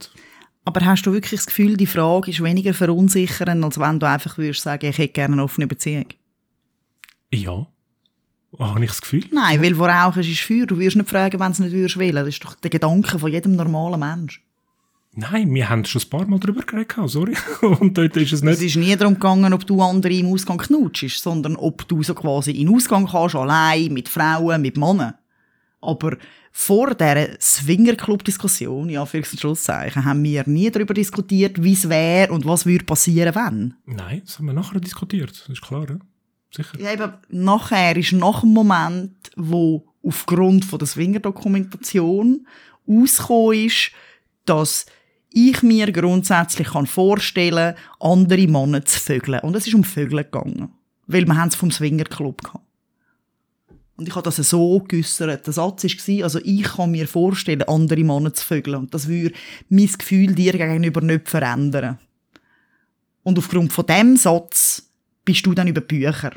Aber 0.67 0.85
hast 0.85 1.05
du 1.07 1.13
wirklich 1.13 1.39
das 1.39 1.47
Gefühl, 1.47 1.77
die 1.77 1.87
Frage 1.87 2.33
ist 2.33 2.43
weniger 2.43 2.75
verunsichernd, 2.75 3.65
als 3.65 3.79
wenn 3.79 4.01
du 4.01 4.09
einfach 4.09 4.37
würdest 4.37 4.63
sagen, 4.63 4.87
ich 4.87 4.99
hätte 4.99 5.13
gerne 5.13 5.35
eine 5.35 5.45
offene 5.45 5.69
Beziehung? 5.69 6.07
Ja. 7.33 7.69
Habe 8.59 8.83
ich 8.83 8.91
das 8.91 9.01
Gefühl? 9.01 9.25
Nein, 9.33 9.63
weil 9.63 9.79
wo 9.79 9.85
rauchst 9.85 10.29
ist 10.29 10.41
Feuer. 10.41 10.67
Du 10.67 10.79
wirst 10.81 10.97
nicht 10.97 11.09
fragen, 11.09 11.39
wenn 11.39 11.47
du 11.47 11.53
es 11.53 11.59
nicht 11.61 11.73
würdest 11.73 11.99
wählen. 11.99 12.17
Das 12.17 12.35
ist 12.35 12.45
doch 12.45 12.57
der 12.57 12.71
Gedanke 12.71 13.17
von 13.17 13.31
jedem 13.31 13.55
normalen 13.55 14.01
Mensch. 14.01 14.43
Nein, 15.13 15.55
wir 15.55 15.69
haben 15.69 15.85
schon 15.85 16.03
ein 16.03 16.11
paar 16.11 16.27
Mal 16.27 16.41
darüber 16.41 16.63
geredet, 16.63 16.97
sorry. 17.07 17.35
Und 17.61 17.97
dort 17.97 18.17
ist 18.17 18.33
es 18.33 18.43
nicht... 18.43 18.55
Es 18.55 18.63
ist 18.63 18.77
nie 18.77 18.97
darum 18.97 19.15
gegangen, 19.15 19.53
ob 19.53 19.65
du 19.67 19.81
andere 19.81 20.15
im 20.15 20.33
Ausgang 20.33 20.59
knutschst, 20.59 21.23
sondern 21.23 21.55
ob 21.55 21.87
du 21.87 22.03
so 22.03 22.15
quasi 22.15 22.51
in 22.51 22.67
den 22.67 22.75
Ausgang 22.75 23.07
kannst, 23.07 23.37
allein, 23.37 23.93
mit 23.93 24.09
Frauen, 24.09 24.63
mit 24.63 24.77
Männern. 24.77 25.15
Aber 25.87 26.17
vor 26.53 26.95
dieser 26.95 27.41
Swingerclub-Diskussion, 27.41 28.89
ja, 28.89 29.07
für 29.07 29.25
Schlusszeichen, 29.25 30.05
haben 30.05 30.23
wir 30.23 30.45
nie 30.47 30.71
darüber 30.71 30.95
diskutiert, 30.95 31.63
wie 31.63 31.73
es 31.73 31.89
wäre 31.89 32.33
und 32.33 32.45
was 32.45 32.67
würde 32.67 32.85
passieren, 32.85 33.35
wenn. 33.35 33.75
Nein, 33.87 34.23
das 34.25 34.39
haben 34.39 34.47
wir 34.47 34.53
nachher 34.53 34.81
diskutiert, 34.81 35.31
das 35.31 35.49
ist 35.49 35.63
klar, 35.63 35.87
ja. 35.89 35.99
Sicher. 36.51 36.81
Ja, 36.81 36.93
eben, 36.93 37.13
nachher 37.29 37.97
ist 37.97 38.13
nach 38.13 38.41
dem 38.41 38.53
Moment, 38.53 39.31
wo 39.37 39.87
aufgrund 40.03 40.65
von 40.65 40.79
der 40.79 40.89
Swinger-Dokumentation 40.89 42.47
ausgekommen 42.87 43.67
ist, 43.67 43.91
dass 44.45 44.87
ich 45.31 45.63
mir 45.63 45.93
grundsätzlich 45.93 46.69
kann 46.69 46.87
vorstellen 46.87 47.75
andere 48.01 48.47
Männer 48.47 48.85
zu 48.85 48.99
vögeln. 48.99 49.41
Und 49.41 49.55
es 49.57 49.67
ist 49.67 49.75
um 49.75 49.85
Vögeln 49.85 50.25
gegangen. 50.25 50.71
Weil 51.07 51.27
wir 51.27 51.37
haben 51.37 51.49
es 51.49 51.57
vom 51.57 51.71
Swinger-Club 51.71 52.43
gehabt. 52.43 52.66
Und 53.97 54.09
ich 54.09 54.15
habe 54.15 54.25
das 54.25 54.37
so 54.37 54.81
geäussert. 54.81 55.47
Der 55.47 55.53
Satz 55.53 55.85
war, 55.85 56.25
also 56.25 56.39
ich 56.45 56.65
kann 56.65 56.91
mir 56.91 57.09
vorstellen, 57.09 57.63
andere 57.63 58.05
Männer 58.05 58.35
zu 58.35 58.45
vögeln. 58.45 58.77
Und 58.77 58.95
das 58.95 59.09
würde 59.09 59.35
mein 59.69 59.87
Gefühl 59.87 60.35
dir 60.35 60.53
gegenüber 60.53 61.01
nicht 61.01 61.29
verändern. 61.29 61.99
Und 63.23 63.39
aufgrund 63.39 63.73
von 63.73 63.87
dem 63.87 64.17
Satz 64.17 64.91
bist 65.25 65.47
du 65.47 65.55
dann 65.55 65.69
über 65.69 65.81
Bücher, 65.81 66.33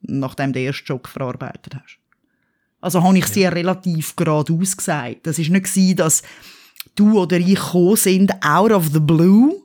nachdem 0.00 0.52
du 0.52 0.58
den 0.58 0.68
ersten 0.68 0.86
Job 0.86 1.06
verarbeitet 1.06 1.74
hast. 1.74 1.98
Also 2.80 3.02
habe 3.02 3.18
ich 3.18 3.24
es 3.24 3.32
dir 3.32 3.52
relativ 3.52 4.16
geradeaus 4.16 4.76
gesagt. 4.76 5.26
Das 5.26 5.38
war 5.38 5.48
nicht, 5.48 5.98
dass 5.98 6.22
du 6.94 7.20
oder 7.20 7.36
ich 7.36 7.54
gekommen 7.54 7.96
sind, 7.96 8.32
out 8.42 8.72
of 8.72 8.88
the 8.92 9.00
blue, 9.00 9.62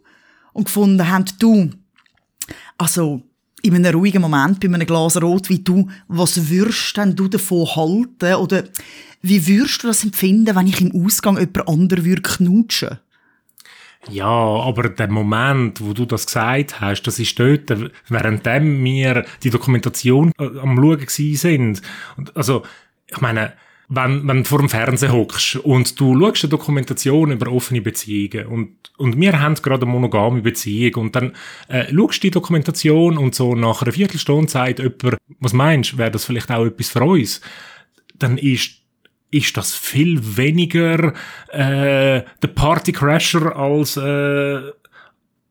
und 0.56 0.66
gefunden 0.66 1.08
haben, 1.08 1.26
du, 1.38 1.70
also, 2.78 3.22
in 3.62 3.76
einem 3.76 3.96
ruhigen 3.96 4.22
Moment, 4.22 4.60
bei 4.60 4.68
einem 4.68 4.86
Glas 4.86 5.22
Rot 5.22 5.50
wie 5.50 5.60
du, 5.60 5.88
was 6.08 6.50
würdest 6.50 6.98
denn 6.98 7.16
du 7.16 7.28
davon 7.28 7.68
halten? 7.76 8.36
Oder 8.36 8.64
wie 9.22 9.48
würdest 9.48 9.84
du 9.84 9.88
das 9.88 10.04
empfinden, 10.04 10.56
wenn 10.56 10.68
ich 10.68 10.82
im 10.82 11.06
Ausgang 11.06 11.38
jemand 11.38 11.68
anderen 11.68 12.06
würde 12.06 12.22
knutschen? 12.22 13.00
Ja, 14.10 14.28
aber 14.28 14.90
der 14.90 15.08
Moment, 15.08 15.82
wo 15.82 15.94
du 15.94 16.06
das 16.06 16.28
gesagt 16.28 16.80
hast, 16.80 17.04
das 17.04 17.18
ist 17.18 17.40
dort, 17.40 17.72
während 18.08 18.46
wir 18.46 19.26
die 19.42 19.50
Dokumentation 19.50 20.32
äh, 20.38 20.60
am 20.60 20.78
Schauen 20.78 21.36
sind. 21.36 21.82
Also, 22.36 22.64
ich 23.08 23.20
meine, 23.22 23.54
wenn, 23.90 24.28
wenn 24.28 24.44
du 24.44 24.44
vor 24.46 24.60
dem 24.60 24.70
Fernsehen 24.70 25.12
hockst 25.12 25.58
und 25.58 26.00
du 26.00 26.20
schaust 26.20 26.44
eine 26.44 26.50
Dokumentation 26.50 27.32
über 27.32 27.52
offene 27.52 27.82
Beziehungen 27.82 28.48
und, 28.48 28.76
und 28.98 29.20
wir 29.20 29.40
haben 29.40 29.56
gerade 29.56 29.84
eine 29.84 29.92
monogame 29.92 30.42
Beziehung 30.42 30.96
und 30.96 31.16
dann 31.16 31.34
äh, 31.68 31.86
schaust 31.94 32.24
du 32.24 32.28
die 32.28 32.32
Dokumentation 32.32 33.18
und 33.18 33.36
so 33.36 33.56
nach 33.56 33.82
einer 33.82 33.92
Viertelstunde 33.92 34.50
sagt 34.50 34.80
jemand, 34.80 35.18
was 35.40 35.54
meinst, 35.54 35.94
du, 35.94 35.98
wäre 35.98 36.12
das 36.12 36.26
vielleicht 36.26 36.52
auch 36.52 36.66
etwas 36.66 36.90
für 36.90 37.04
uns? 37.04 37.42
Dann 38.18 38.38
ist 38.38 38.82
ist 39.32 39.58
das 39.58 39.76
viel 39.76 40.38
weniger 40.38 41.14
äh, 41.52 42.24
der 42.42 42.48
Partycrasher 42.54 43.54
als 43.56 43.98
äh, 43.98 44.62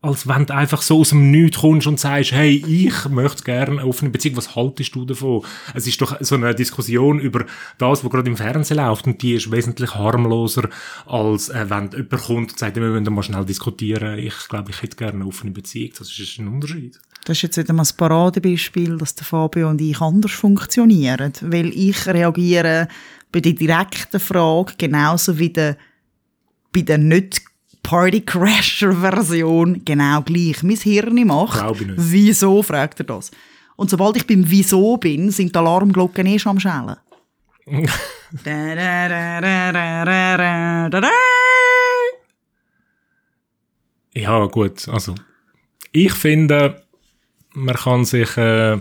als 0.05 0.29
wenn 0.29 0.45
du 0.45 0.55
einfach 0.55 0.83
so 0.83 1.01
aus 1.01 1.11
dem 1.11 1.31
Nichts 1.31 1.59
kommst 1.59 1.87
und 1.87 1.99
sagst, 1.99 2.33
hey, 2.33 2.63
ich 2.67 3.09
möchte 3.09 3.43
gerne 3.43 3.81
eine 3.81 3.87
offene 3.87 4.11
Beziehung, 4.11 4.37
was 4.37 4.55
haltest 4.55 4.95
du 4.95 5.05
davon? 5.07 5.43
Es 5.73 5.87
ist 5.87 6.01
doch 6.01 6.17
so 6.21 6.35
eine 6.35 6.55
Diskussion 6.55 7.19
über 7.19 7.47
das, 7.79 8.05
was 8.05 8.11
gerade 8.11 8.29
im 8.29 8.37
Fernsehen 8.37 8.77
läuft 8.77 9.07
und 9.07 9.23
die 9.23 9.35
ist 9.35 9.51
wesentlich 9.51 9.95
harmloser, 9.95 10.69
als 11.07 11.49
äh, 11.49 11.65
wenn 11.71 11.91
jemand 11.91 12.23
kommt 12.23 12.53
und 12.53 12.59
sagt, 12.59 12.77
wir 12.77 12.83
müssen 12.83 13.15
mal 13.15 13.23
schnell 13.23 13.47
diskutieren, 13.47 14.19
ich 14.19 14.35
glaube, 14.49 14.71
ich 14.71 14.83
hätte 14.83 14.97
gerne 14.97 15.15
eine 15.15 15.27
offene 15.27 15.53
Beziehung, 15.53 15.93
das 15.99 16.19
ist 16.19 16.39
ein 16.39 16.49
Unterschied. 16.49 17.01
Das 17.25 17.39
ist 17.39 17.43
jetzt 17.43 17.57
wieder 17.57 17.73
mal 17.73 17.85
ein 17.85 17.97
Paradebeispiel, 17.97 18.99
dass 18.99 19.15
der 19.15 19.25
Fabio 19.25 19.71
und 19.71 19.81
ich 19.81 20.01
anders 20.03 20.33
funktionieren, 20.33 21.33
weil 21.41 21.69
ich 21.69 22.07
reagiere 22.07 22.89
bei 23.33 23.41
der 23.41 23.53
direkten 23.53 24.21
Frage 24.21 24.75
genauso 24.77 25.39
wie 25.39 25.49
der, 25.49 25.79
bei 26.73 26.83
der 26.83 26.99
nicht 26.99 27.43
Party-Crasher-Version 27.85 29.85
genau 29.85 30.23
gleich. 30.23 30.65
Mein 30.65 30.77
Hirn 30.77 31.25
macht, 31.27 31.63
wieso, 31.97 32.65
fragt 32.65 32.99
er 33.01 33.05
das. 33.05 33.31
Und 33.77 33.91
sobald 33.91 34.17
ich 34.17 34.27
beim 34.27 34.51
Wieso 34.51 34.97
bin, 34.97 35.31
sind 35.31 35.55
die 35.55 35.59
Alarmglocken 35.59 36.27
eh 36.27 36.39
schon 36.39 36.51
am 36.51 36.61
Schellen. 36.61 36.97
ja, 44.15 44.45
gut, 44.47 44.89
also 44.89 45.15
ich 45.93 46.13
finde, 46.13 46.83
man 47.55 47.77
kann 47.77 48.05
sich 48.05 48.37
äh, 48.37 48.79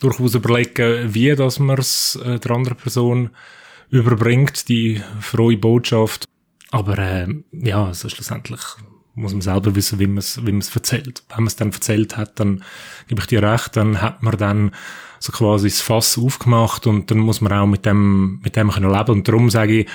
durchaus 0.00 0.34
überlegen, 0.34 1.14
wie 1.14 1.34
dass 1.34 1.58
man 1.58 1.78
es 1.78 2.18
äh, 2.24 2.38
der 2.38 2.50
anderen 2.50 2.76
Person 2.76 3.30
überbringt, 3.90 4.68
die 4.68 5.00
frohe 5.20 5.56
Botschaft. 5.56 6.26
Aber 6.70 6.98
äh, 6.98 7.28
ja, 7.52 7.86
also 7.86 8.08
schlussendlich 8.08 8.60
muss 9.14 9.32
man 9.32 9.40
selber 9.40 9.74
wissen, 9.74 9.98
wie 9.98 10.06
man 10.06 10.18
es 10.18 10.44
wie 10.44 10.52
man's 10.52 10.74
erzählt. 10.74 11.22
Wenn 11.30 11.38
man 11.38 11.46
es 11.46 11.56
dann 11.56 11.72
erzählt 11.72 12.16
hat, 12.16 12.38
dann 12.38 12.62
gebe 13.08 13.20
ich 13.20 13.26
dir 13.26 13.42
recht, 13.42 13.76
dann 13.76 14.02
hat 14.02 14.22
man 14.22 14.36
dann 14.36 14.72
so 15.18 15.32
quasi 15.32 15.68
das 15.68 15.80
Fass 15.80 16.18
aufgemacht 16.18 16.86
und 16.86 17.10
dann 17.10 17.18
muss 17.18 17.40
man 17.40 17.52
auch 17.52 17.66
mit 17.66 17.86
dem, 17.86 18.40
mit 18.40 18.56
dem 18.56 18.70
können 18.70 18.92
leben. 18.92 19.10
Und 19.10 19.28
darum 19.28 19.48
sage 19.48 19.80
ich, 19.80 19.88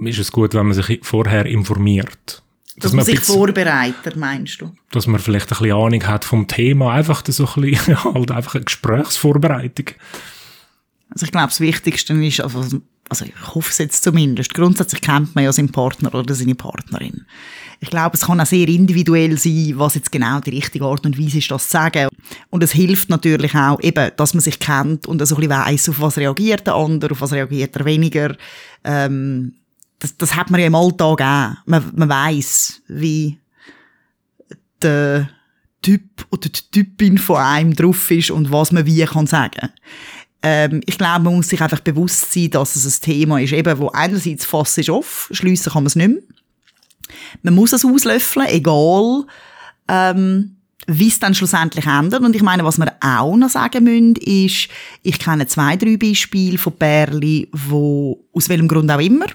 ist 0.00 0.18
es 0.18 0.32
gut, 0.32 0.54
wenn 0.54 0.66
man 0.66 0.74
sich 0.74 1.00
vorher 1.02 1.46
informiert. 1.46 2.42
Dass, 2.76 2.90
dass 2.90 2.92
man 2.92 3.04
sich 3.04 3.20
vorbereitet, 3.20 4.16
meinst 4.16 4.60
du? 4.60 4.72
Dass 4.90 5.06
man 5.06 5.20
vielleicht 5.20 5.46
ein 5.46 5.58
bisschen 5.58 5.76
Ahnung 5.76 6.06
hat 6.06 6.24
vom 6.24 6.46
Thema, 6.46 6.92
einfach 6.92 7.22
so 7.26 7.46
ein 7.46 7.62
bisschen, 7.62 8.04
halt 8.04 8.30
einfach 8.30 8.54
eine 8.54 8.64
Gesprächsvorbereitung. 8.64 9.86
Also 11.10 11.24
ich 11.24 11.32
glaube, 11.32 11.46
das 11.46 11.60
Wichtigste 11.60 12.12
ist, 12.14 12.40
also 12.40 12.80
also 13.08 13.24
ich 13.24 13.54
hoffe 13.54 13.70
es 13.70 13.78
jetzt 13.78 14.02
zumindest, 14.02 14.54
grundsätzlich 14.54 15.00
kennt 15.00 15.34
man 15.34 15.44
ja 15.44 15.52
seinen 15.52 15.70
Partner 15.70 16.14
oder 16.14 16.34
seine 16.34 16.54
Partnerin. 16.54 17.26
Ich 17.80 17.90
glaube, 17.90 18.14
es 18.14 18.26
kann 18.26 18.40
auch 18.40 18.46
sehr 18.46 18.66
individuell 18.68 19.38
sein, 19.38 19.74
was 19.76 19.94
jetzt 19.94 20.10
genau 20.10 20.40
die 20.40 20.50
richtige 20.50 20.84
Art 20.84 21.04
und 21.06 21.18
Weise 21.18 21.38
ist, 21.38 21.50
das 21.50 21.64
zu 21.64 21.70
sagen. 21.70 22.08
Und 22.50 22.62
es 22.62 22.72
hilft 22.72 23.10
natürlich 23.10 23.54
auch 23.54 23.80
eben, 23.80 24.10
dass 24.16 24.34
man 24.34 24.40
sich 24.40 24.58
kennt 24.58 25.06
und 25.06 25.24
so 25.26 25.36
ein 25.36 25.40
bisschen 25.40 25.50
weiss, 25.50 25.88
auf 25.88 26.00
was 26.00 26.16
reagiert 26.16 26.66
der 26.66 26.74
andere, 26.74 27.12
auf 27.12 27.20
was 27.20 27.32
reagiert 27.32 27.76
er 27.76 27.84
weniger. 27.84 28.36
Ähm, 28.82 29.54
das, 29.98 30.16
das 30.16 30.34
hat 30.34 30.50
man 30.50 30.60
ja 30.60 30.66
im 30.66 30.74
Alltag 30.74 31.20
auch. 31.20 31.56
Man, 31.66 31.92
man 31.94 32.08
weiss, 32.08 32.82
wie 32.88 33.38
der 34.82 35.28
Typ 35.82 36.26
oder 36.30 36.48
die 36.48 36.70
Typin 36.72 37.18
von 37.18 37.36
einem 37.36 37.76
drauf 37.76 38.10
ist 38.10 38.30
und 38.30 38.50
was 38.50 38.72
man 38.72 38.86
wie 38.86 39.04
kann 39.04 39.26
sagen 39.26 39.70
ähm, 40.42 40.80
ich 40.86 40.98
glaube, 40.98 41.24
man 41.24 41.36
muss 41.36 41.48
sich 41.48 41.60
einfach 41.60 41.80
bewusst 41.80 42.32
sein, 42.32 42.50
dass 42.50 42.76
es 42.76 42.84
ein 42.84 43.02
Thema 43.02 43.40
ist, 43.40 43.52
eben, 43.52 43.78
wo 43.78 43.88
einerseits 43.88 44.44
Fass 44.44 44.78
ist 44.78 44.90
off, 44.90 45.28
schliessen 45.32 45.72
kann 45.72 45.82
man 45.82 45.88
es 45.88 45.96
nicht 45.96 46.08
mehr. 46.08 46.22
Man 47.42 47.54
muss 47.54 47.72
es 47.72 47.84
auslöffeln, 47.84 48.46
egal, 48.48 49.24
ähm, 49.88 50.56
wie 50.86 51.08
es 51.08 51.18
dann 51.18 51.34
schlussendlich 51.34 51.86
ändert. 51.86 52.22
Und 52.22 52.36
ich 52.36 52.42
meine, 52.42 52.64
was 52.64 52.78
wir 52.78 52.92
auch 53.00 53.36
noch 53.36 53.48
sagen 53.48 53.84
müssen, 53.84 54.16
ist, 54.16 54.68
ich 55.02 55.18
kenne 55.18 55.46
zwei, 55.46 55.76
drei 55.76 55.96
Beispiele 55.96 56.58
von 56.58 56.74
Pärchen, 56.74 57.48
wo 57.52 58.24
aus 58.32 58.48
welchem 58.48 58.68
Grund 58.68 58.90
auch 58.90 59.00
immer, 59.00 59.26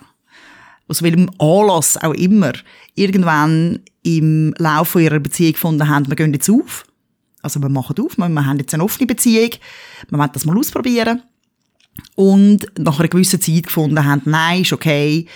aus 0.88 1.01
welchem 1.01 1.29
Anlass 1.39 1.98
auch 1.98 2.13
immer, 2.13 2.53
irgendwann 2.96 3.79
im 4.03 4.53
Laufe 4.58 5.01
ihrer 5.01 5.20
Beziehung 5.20 5.53
gefunden 5.53 5.88
haben, 5.88 6.08
wir 6.08 6.15
gehen 6.15 6.34
jetzt 6.34 6.50
auf. 6.50 6.86
Also 7.42 7.62
wir 7.62 7.70
machen 7.70 7.96
auf, 8.00 8.18
wir, 8.18 8.30
wir 8.30 8.46
haben 8.46 8.60
jetzt 8.60 8.74
eine 8.74 8.84
offene 8.84 9.08
Beziehung, 9.08 9.52
wir 10.10 10.18
wollen 10.18 10.30
das 10.34 10.46
mal 10.46 10.58
ausprobieren. 10.58 11.24
Und 12.16 12.68
nach 12.78 13.00
einer 13.00 13.10
gewissen 13.10 13.42
Zeit 13.42 13.64
gefunden 13.68 14.04
haben, 14.04 14.22
nein, 14.26 14.62
ist 14.62 14.74
okay, 14.74 15.28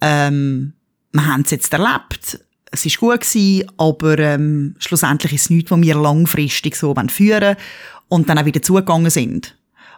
ähm, 0.00 0.74
wir 1.12 1.26
haben 1.26 1.42
es 1.42 1.50
jetzt 1.50 1.72
erlebt, 1.72 2.40
es 2.70 2.86
ist 2.86 2.98
gut 2.98 3.20
gewesen, 3.20 3.70
aber 3.76 4.18
ähm, 4.18 4.74
schlussendlich 4.78 5.34
ist 5.34 5.42
es 5.42 5.50
nichts, 5.50 5.70
was 5.70 5.80
wir 5.80 5.94
langfristig 5.94 6.74
so 6.74 6.94
führen 7.08 7.42
wollen 7.42 7.56
und 8.08 8.28
dann 8.28 8.38
auch 8.38 8.44
wieder 8.44 8.62
zugegangen 8.62 9.10
sind. 9.10 9.56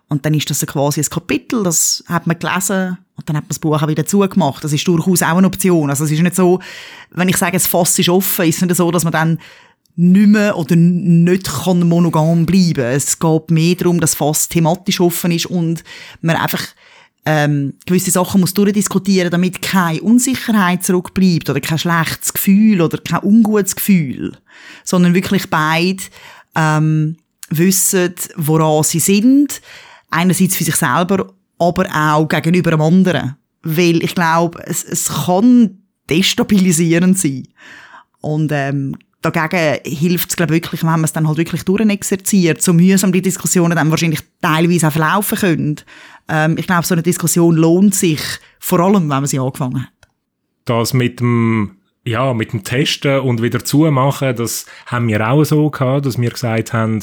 Und 0.08 0.26
dann 0.26 0.34
ist 0.34 0.50
das 0.50 0.66
quasi 0.66 1.00
ein 1.00 1.08
Kapitel, 1.08 1.62
das 1.62 2.04
hat 2.06 2.26
man 2.26 2.38
gelesen 2.38 2.98
und 3.16 3.28
dann 3.28 3.36
hat 3.36 3.44
man 3.44 3.48
das 3.48 3.58
Buch 3.58 3.80
auch 3.80 3.88
wieder 3.88 4.04
zugemacht. 4.06 4.62
Das 4.62 4.72
ist 4.72 4.86
durchaus 4.86 5.22
auch 5.22 5.38
eine 5.38 5.46
Option. 5.46 5.88
Also 5.88 6.04
es 6.04 6.10
ist 6.10 6.20
nicht 6.20 6.36
so, 6.36 6.60
wenn 7.10 7.28
ich 7.28 7.36
sage, 7.36 7.52
das 7.52 7.66
Fass 7.66 7.98
ist 7.98 8.08
offen, 8.08 8.46
ist 8.46 8.56
es 8.56 8.62
nicht 8.62 8.76
so, 8.76 8.90
dass 8.90 9.04
man 9.04 9.12
dann 9.12 9.38
nicht 9.96 10.28
mehr 10.28 10.56
oder 10.56 10.76
nicht 10.76 11.44
kann 11.44 11.88
monogam 11.88 12.46
bleiben. 12.46 12.84
Es 12.84 13.18
geht 13.18 13.50
mehr 13.50 13.74
darum, 13.76 14.00
dass 14.00 14.14
fast 14.14 14.50
thematisch 14.50 15.00
offen 15.00 15.30
ist 15.30 15.46
und 15.46 15.84
man 16.20 16.36
einfach 16.36 16.62
ähm, 17.26 17.74
gewisse 17.86 18.10
Sachen 18.10 18.40
muss 18.40 18.54
durchdiskutieren, 18.54 19.30
damit 19.30 19.62
keine 19.62 20.02
Unsicherheit 20.02 20.84
zurückbleibt 20.84 21.48
oder 21.48 21.60
kein 21.60 21.78
schlechtes 21.78 22.32
Gefühl 22.32 22.82
oder 22.82 22.98
kein 22.98 23.22
ungutes 23.22 23.76
Gefühl, 23.76 24.36
sondern 24.82 25.14
wirklich 25.14 25.48
beide 25.48 26.02
ähm, 26.54 27.16
wissen, 27.48 28.14
woran 28.36 28.82
sie 28.84 29.00
sind, 29.00 29.62
einerseits 30.10 30.56
für 30.56 30.64
sich 30.64 30.76
selber, 30.76 31.32
aber 31.58 31.86
auch 31.94 32.28
gegenüber 32.28 32.72
dem 32.72 32.82
anderen. 32.82 33.36
Weil 33.62 34.02
ich 34.02 34.14
glaube, 34.14 34.62
es, 34.66 34.84
es 34.84 35.08
kann 35.24 35.78
destabilisierend 36.10 37.18
sein. 37.18 37.48
Und 38.20 38.52
ähm, 38.52 38.96
dagegen 39.30 39.80
hilft 39.84 40.30
es, 40.30 40.36
glaube 40.36 40.54
wirklich, 40.54 40.82
wenn 40.82 40.90
man 40.90 41.04
es 41.04 41.12
dann 41.12 41.26
halt 41.26 41.38
wirklich 41.38 41.64
durchexerziert, 41.64 42.62
so 42.62 42.72
mühsam 42.72 43.12
die 43.12 43.22
Diskussionen 43.22 43.76
dann 43.76 43.90
wahrscheinlich 43.90 44.20
teilweise 44.40 44.88
auch 44.88 44.92
verlaufen 44.92 45.38
können. 45.38 45.76
Ähm, 46.28 46.56
ich 46.58 46.66
glaube, 46.66 46.86
so 46.86 46.94
eine 46.94 47.02
Diskussion 47.02 47.56
lohnt 47.56 47.94
sich, 47.94 48.20
vor 48.58 48.80
allem, 48.80 49.02
wenn 49.02 49.08
man 49.08 49.26
sie 49.26 49.38
angefangen 49.38 49.82
hat. 49.82 50.08
Das 50.64 50.94
mit 50.94 51.20
dem 51.20 51.76
ja, 52.06 52.34
mit 52.34 52.52
dem 52.52 52.64
Testen 52.64 53.20
und 53.20 53.40
wieder 53.40 53.64
zumachen, 53.64 54.36
das 54.36 54.66
haben 54.86 55.08
wir 55.08 55.26
auch 55.26 55.44
so 55.44 55.70
gehabt, 55.70 56.04
dass 56.04 56.20
wir 56.20 56.30
gesagt 56.30 56.72
haben, 56.72 57.00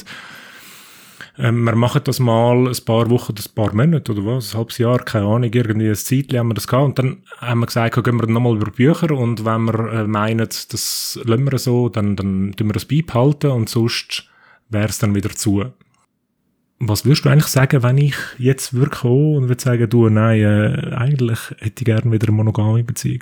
ähm, 1.37 1.63
wir 1.63 1.75
machen 1.75 2.01
das 2.03 2.19
mal 2.19 2.67
ein 2.67 2.85
paar 2.85 3.09
Wochen, 3.09 3.33
ein 3.37 3.55
paar 3.55 3.73
Monate 3.73 4.11
oder 4.11 4.25
was, 4.25 4.53
ein 4.53 4.57
halbes 4.57 4.77
Jahr, 4.77 4.99
keine 4.99 5.25
Ahnung, 5.25 5.51
irgendwie 5.51 5.89
ein 5.89 5.95
Zeitchen 5.95 6.39
haben 6.39 6.49
wir 6.49 6.55
das 6.55 6.67
gehabt 6.67 6.85
und 6.85 6.99
dann 6.99 7.23
haben 7.37 7.59
wir 7.59 7.67
gesagt, 7.67 8.03
gehen 8.03 8.19
wir 8.19 8.27
nochmal 8.27 8.55
über 8.55 8.71
Bücher 8.71 9.11
und 9.11 9.45
wenn 9.45 9.65
wir 9.65 9.93
äh, 9.93 10.07
meinen, 10.07 10.39
das 10.39 11.19
lassen 11.23 11.51
wir 11.51 11.57
so, 11.57 11.89
dann, 11.89 12.15
dann 12.15 12.53
tun 12.55 12.67
wir 12.67 12.73
das 12.73 12.85
beibehalten 12.85 13.51
und 13.51 13.69
sonst 13.69 14.27
wäre 14.69 14.89
es 14.89 14.99
dann 14.99 15.15
wieder 15.15 15.29
zu. 15.29 15.65
Was 16.79 17.05
würdest 17.05 17.25
du 17.25 17.29
eigentlich 17.29 17.45
sagen, 17.45 17.83
wenn 17.83 17.97
ich 17.99 18.15
jetzt 18.39 18.73
würde 18.73 18.89
kommen 18.89 19.35
und 19.35 19.49
würde 19.49 19.61
sagen, 19.61 19.89
du, 19.89 20.09
nein, 20.09 20.41
äh, 20.41 20.95
eigentlich 20.95 21.39
hätte 21.59 21.81
ich 21.81 21.85
gerne 21.85 22.11
wieder 22.11 22.27
eine 22.27 22.35
monogame 22.35 22.83
Beziehung? 22.83 23.21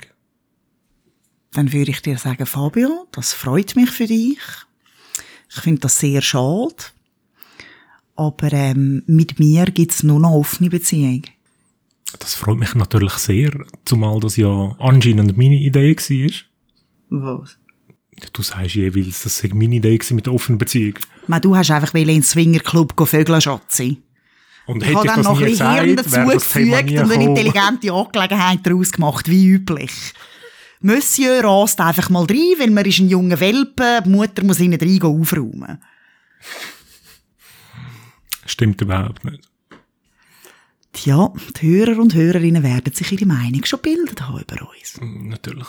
Dann 1.52 1.72
würde 1.72 1.90
ich 1.90 2.00
dir 2.00 2.16
sagen, 2.16 2.46
Fabio, 2.46 3.06
das 3.12 3.32
freut 3.32 3.76
mich 3.76 3.90
für 3.90 4.06
dich. 4.06 4.38
Ich 5.50 5.60
finde 5.60 5.80
das 5.80 5.98
sehr 5.98 6.22
schade. 6.22 6.76
Aber 8.20 8.52
ähm, 8.52 9.02
mit 9.06 9.38
mir 9.38 9.64
gibt's 9.64 10.02
nur 10.02 10.20
noch 10.20 10.32
offene 10.32 10.68
Beziehung. 10.68 11.22
Das 12.18 12.34
freut 12.34 12.58
mich 12.58 12.74
natürlich 12.74 13.14
sehr, 13.14 13.50
zumal 13.86 14.20
das 14.20 14.36
ja 14.36 14.76
anscheinend 14.78 15.38
meine 15.38 15.54
Idee 15.54 15.96
war. 15.96 16.30
Was? 17.08 17.56
Du 18.34 18.42
sagst 18.42 18.74
jeweils, 18.74 19.22
das 19.22 19.38
sei 19.38 19.48
meine 19.54 19.76
Idee 19.76 19.98
mit 20.10 20.26
der 20.26 20.34
offenen 20.34 20.58
Beziehung. 20.58 20.98
Man, 21.28 21.40
du 21.40 21.56
hast 21.56 21.70
einfach 21.70 21.94
in 21.94 22.08
den 22.08 22.22
Swingerclub 22.22 22.92
vögeln, 23.08 23.40
Schatzi. 23.40 24.02
Und 24.66 24.82
Ich 24.82 24.90
hätte 24.90 24.98
ich 24.98 25.06
dann 25.06 25.16
das 25.16 25.24
noch 25.24 25.38
ein 25.38 25.44
nie 25.44 25.50
bisschen 25.52 25.72
Hirn 25.72 25.96
dazugefügt 25.96 26.90
und 27.00 27.12
eine 27.12 27.24
intelligente 27.24 27.92
Angelegenheit 27.94 28.60
daraus 28.64 28.92
gemacht, 28.92 29.30
wie 29.30 29.46
üblich. 29.46 29.92
Monsieur 30.82 31.42
rast 31.42 31.80
einfach 31.80 32.10
mal 32.10 32.26
rein, 32.26 32.58
weil 32.58 32.70
man 32.70 32.84
ist 32.84 32.98
ein 32.98 33.08
junger 33.08 33.40
Welpe, 33.40 34.02
die 34.04 34.10
Mutter 34.10 34.44
muss 34.44 34.60
innen 34.60 34.78
rein 34.78 34.98
gehen 34.98 35.02
aufräumen. 35.04 35.78
Stimmt 38.50 38.80
überhaupt 38.80 39.24
nicht. 39.24 39.48
Tja, 40.92 41.32
die 41.60 41.68
Hörer 41.68 42.00
und 42.00 42.14
Hörerinnen 42.14 42.64
werden 42.64 42.92
sich 42.92 43.12
ihre 43.12 43.24
Meinung 43.24 43.64
schon 43.64 43.78
bildet 43.78 44.22
haben 44.22 44.40
über 44.40 44.68
uns. 44.68 45.00
Natürlich. 45.00 45.68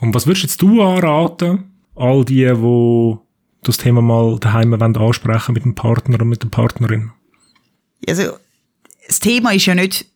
Und 0.00 0.12
was 0.12 0.26
würdest 0.26 0.42
jetzt 0.42 0.60
du 0.60 0.82
anraten, 0.82 1.70
all 1.94 2.24
die, 2.24 2.44
die 2.52 3.16
das 3.62 3.76
Thema 3.76 4.02
mal 4.02 4.40
daheim 4.40 4.72
wollen 4.72 4.96
ansprechen 4.96 5.52
mit 5.52 5.64
dem 5.64 5.76
Partner 5.76 6.20
und 6.20 6.28
mit 6.28 6.42
der 6.42 6.48
Partnerin? 6.48 7.12
Also, 8.08 8.32
das 9.06 9.20
Thema 9.20 9.52
ist 9.52 9.66
ja 9.66 9.76
nicht 9.76 10.06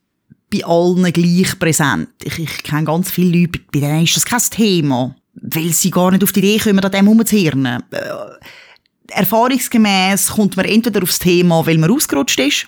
bei 0.52 0.64
allen 0.64 1.12
gleich 1.12 1.58
präsent. 1.60 2.08
Ich, 2.24 2.40
ich 2.40 2.64
kenne 2.64 2.84
ganz 2.84 3.08
viele 3.12 3.38
Leute, 3.38 3.60
bei 3.72 3.78
denen 3.78 4.02
ist 4.02 4.16
das 4.16 4.24
kein 4.24 4.40
Thema, 4.50 5.14
weil 5.34 5.68
sie 5.68 5.92
gar 5.92 6.10
nicht 6.10 6.24
auf 6.24 6.32
die 6.32 6.40
Idee 6.40 6.58
kommen, 6.58 6.80
an 6.80 6.90
dem 6.90 7.06
herumzuhirnen. 7.06 7.84
Äh, 7.92 8.00
erfahrungsgemäß 9.10 10.28
kommt 10.28 10.56
man 10.56 10.66
entweder 10.66 11.02
aufs 11.02 11.18
Thema, 11.18 11.66
weil 11.66 11.78
man 11.78 11.90
ausgerutscht 11.90 12.40
ist 12.40 12.66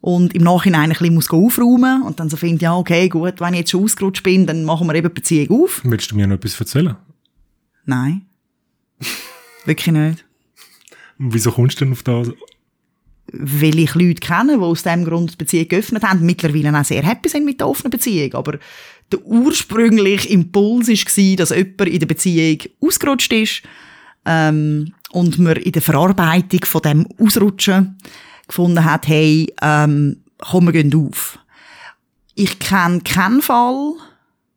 und 0.00 0.34
im 0.34 0.42
Nachhinein 0.42 0.84
ein 0.84 0.88
bisschen 0.90 1.14
muss 1.14 1.30
aufräumen 1.30 2.02
und 2.02 2.20
dann 2.20 2.28
so 2.28 2.36
findet, 2.36 2.62
ja, 2.62 2.76
okay, 2.76 3.08
gut, 3.08 3.40
wenn 3.40 3.54
ich 3.54 3.60
jetzt 3.60 3.70
schon 3.70 3.84
ausgerutscht 3.84 4.22
bin, 4.22 4.46
dann 4.46 4.64
machen 4.64 4.86
wir 4.86 4.94
eben 4.94 5.08
die 5.08 5.14
Beziehung 5.14 5.64
auf. 5.64 5.80
Willst 5.84 6.10
du 6.10 6.16
mir 6.16 6.26
noch 6.26 6.36
etwas 6.36 6.58
erzählen? 6.58 6.96
Nein. 7.84 8.26
Wirklich 9.64 9.92
nicht. 9.92 10.24
Und 11.18 11.34
wieso 11.34 11.52
kommst 11.52 11.80
du 11.80 11.84
denn 11.84 11.92
auf 11.92 12.02
das? 12.02 12.30
weil 13.32 13.78
ich 13.78 13.94
Leute 13.94 14.20
kenne, 14.20 14.58
die 14.58 14.62
aus 14.62 14.82
diesem 14.82 15.04
Grund 15.04 15.32
die 15.32 15.36
Beziehung 15.36 15.68
geöffnet 15.68 16.02
haben, 16.02 16.24
mittlerweile 16.24 16.78
auch 16.78 16.84
sehr 16.84 17.02
happy 17.02 17.28
sind 17.28 17.44
mit 17.44 17.60
der 17.60 17.68
offenen 17.68 17.90
Beziehung. 17.90 18.34
Aber 18.34 18.58
der 19.10 19.24
ursprüngliche 19.24 20.28
Impuls 20.28 20.88
war, 20.88 21.36
dass 21.36 21.50
jemand 21.50 21.88
in 21.88 21.98
der 21.98 22.06
Beziehung 22.06 22.58
ausgerutscht 22.80 23.32
ist 23.32 23.62
ähm, 24.24 24.93
und 25.14 25.38
man 25.38 25.56
in 25.56 25.72
der 25.72 25.82
Verarbeitung 25.82 26.64
von 26.64 26.82
dem 26.82 27.06
Ausrutschen 27.18 27.96
gefunden 28.48 28.84
hat, 28.84 29.06
hey, 29.06 29.52
ähm, 29.62 30.16
komm, 30.38 30.66
wir 30.66 30.72
gehen 30.72 30.94
auf. 30.94 31.38
Ich 32.34 32.58
kenne 32.58 33.00
keinen 33.00 33.40
Fall 33.40 33.92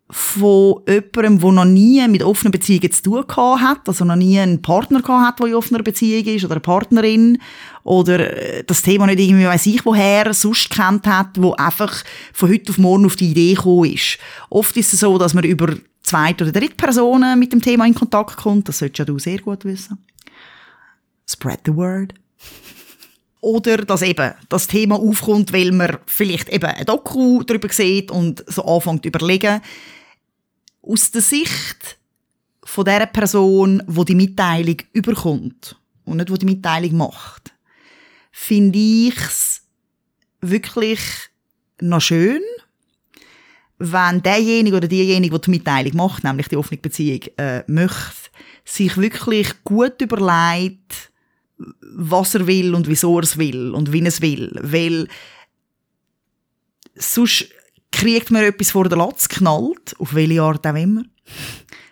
von 0.10 0.82
jemandem, 0.88 1.40
der 1.40 1.52
noch 1.52 1.66
nie 1.66 2.08
mit 2.08 2.24
offenen 2.24 2.52
Beziehungen 2.52 2.92
zu 2.92 3.04
tun 3.04 3.26
hat, 3.28 3.88
also 3.88 4.04
noch 4.04 4.16
nie 4.16 4.40
einen 4.40 4.62
Partner 4.64 5.04
hat, 5.22 5.40
der 5.40 5.48
in 5.48 5.54
offener 5.54 5.84
Beziehung 5.84 6.26
ist, 6.26 6.44
oder 6.44 6.56
eine 6.56 6.62
Partnerin, 6.62 7.38
oder 7.84 8.20
äh, 8.20 8.64
das 8.64 8.82
Thema 8.82 9.06
nicht 9.06 9.20
irgendwie 9.20 9.46
weiss 9.46 9.68
ich 9.68 9.86
woher 9.86 10.34
sonst 10.34 10.72
kennt 10.72 11.06
hat, 11.06 11.40
wo 11.40 11.54
einfach 11.54 12.04
von 12.34 12.50
heute 12.50 12.72
auf 12.72 12.80
morgen 12.80 13.06
auf 13.06 13.16
die 13.16 13.30
Idee 13.30 13.54
gekommen 13.54 13.94
ist. 13.94 14.18
Oft 14.50 14.76
ist 14.76 14.94
es 14.94 15.02
so, 15.02 15.20
dass 15.20 15.36
man 15.36 15.44
über 15.44 15.76
zweite 16.02 16.46
oder 16.46 16.54
dritte 16.54 16.76
Personen 16.76 17.38
mit 17.38 17.54
dem 17.54 17.62
Thema 17.62 17.86
in 17.86 17.94
Kontakt 17.94 18.38
kommt, 18.38 18.68
das 18.68 18.80
solltest 18.80 19.00
ja 19.00 19.06
du 19.06 19.20
sehr 19.20 19.40
gut 19.40 19.66
wissen. 19.66 20.00
Spread 21.30 21.60
the 21.66 21.76
word. 21.76 22.14
Oder 23.42 23.78
dass 23.78 24.02
eben 24.02 24.34
das 24.50 24.68
Thema 24.68 24.96
aufkommt, 24.96 25.54
weil 25.54 25.72
man 25.72 25.98
vielleicht 26.06 26.50
eben 26.50 26.66
ein 26.66 26.86
Doku 26.86 27.44
darüber 27.44 27.70
sieht 27.70 28.12
und 28.12 28.44
so 28.48 28.64
anfängt 28.66 29.04
zu 29.04 29.10
überlegen. 29.10 29.62
Aus 30.82 31.12
der 31.12 31.22
Sicht 31.22 31.98
von 32.64 32.86
der 32.86 33.06
Person, 33.06 33.84
wo 33.88 34.04
die 34.04 34.16
Mitteilung 34.16 34.78
überkommt 34.94 35.76
und 36.06 36.18
nicht, 36.18 36.32
wo 36.32 36.36
die 36.36 36.46
Mitteilung 36.46 36.98
macht, 36.98 37.54
finde 38.32 38.80
ich's 38.80 39.64
wirklich 40.42 41.00
noch 41.80 42.02
schön, 42.02 42.42
wenn 43.80 44.24
derjenige 44.24 44.78
oder 44.78 44.88
diejenige, 44.88 45.32
der 45.32 45.40
die 45.40 45.52
Mitteilung 45.52 45.96
macht, 45.96 46.24
nämlich 46.24 46.48
die 46.48 46.58
offene 46.58 46.82
Beziehung, 46.82 47.22
äh, 47.38 47.64
möchte, 47.68 48.30
sich 48.66 48.98
wirklich 48.98 49.64
gut 49.64 50.02
überlegt, 50.02 51.12
was 51.58 52.36
er 52.36 52.48
will 52.48 52.76
und 52.76 52.88
wieso 52.88 53.18
er 53.18 53.24
es 53.24 53.38
will 53.38 53.72
und 53.72 53.92
wie 53.92 54.02
er 54.02 54.08
es 54.08 54.22
will. 54.22 54.52
Weil 54.62 55.08
sonst 56.96 57.48
kriegt 57.92 58.32
man 58.32 58.44
etwas 58.44 58.72
vor 58.72 58.88
der 58.88 58.98
Latz 58.98 59.28
knallt, 59.30 59.96
auf 60.00 60.14
welche 60.14 60.42
Art 60.42 60.66
auch 60.68 60.76
immer. 60.76 61.04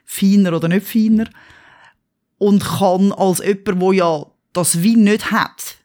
Feiner 0.06 0.54
oder 0.54 0.68
nicht 0.68 0.88
feiner. 0.88 1.30
Und 2.38 2.64
kann 2.64 3.12
als 3.14 3.40
jemand, 3.40 3.82
der 3.82 3.94
ja 3.94 4.26
das 4.54 4.82
wie 4.84 4.96
nicht 4.96 5.32
hat, 5.32 5.78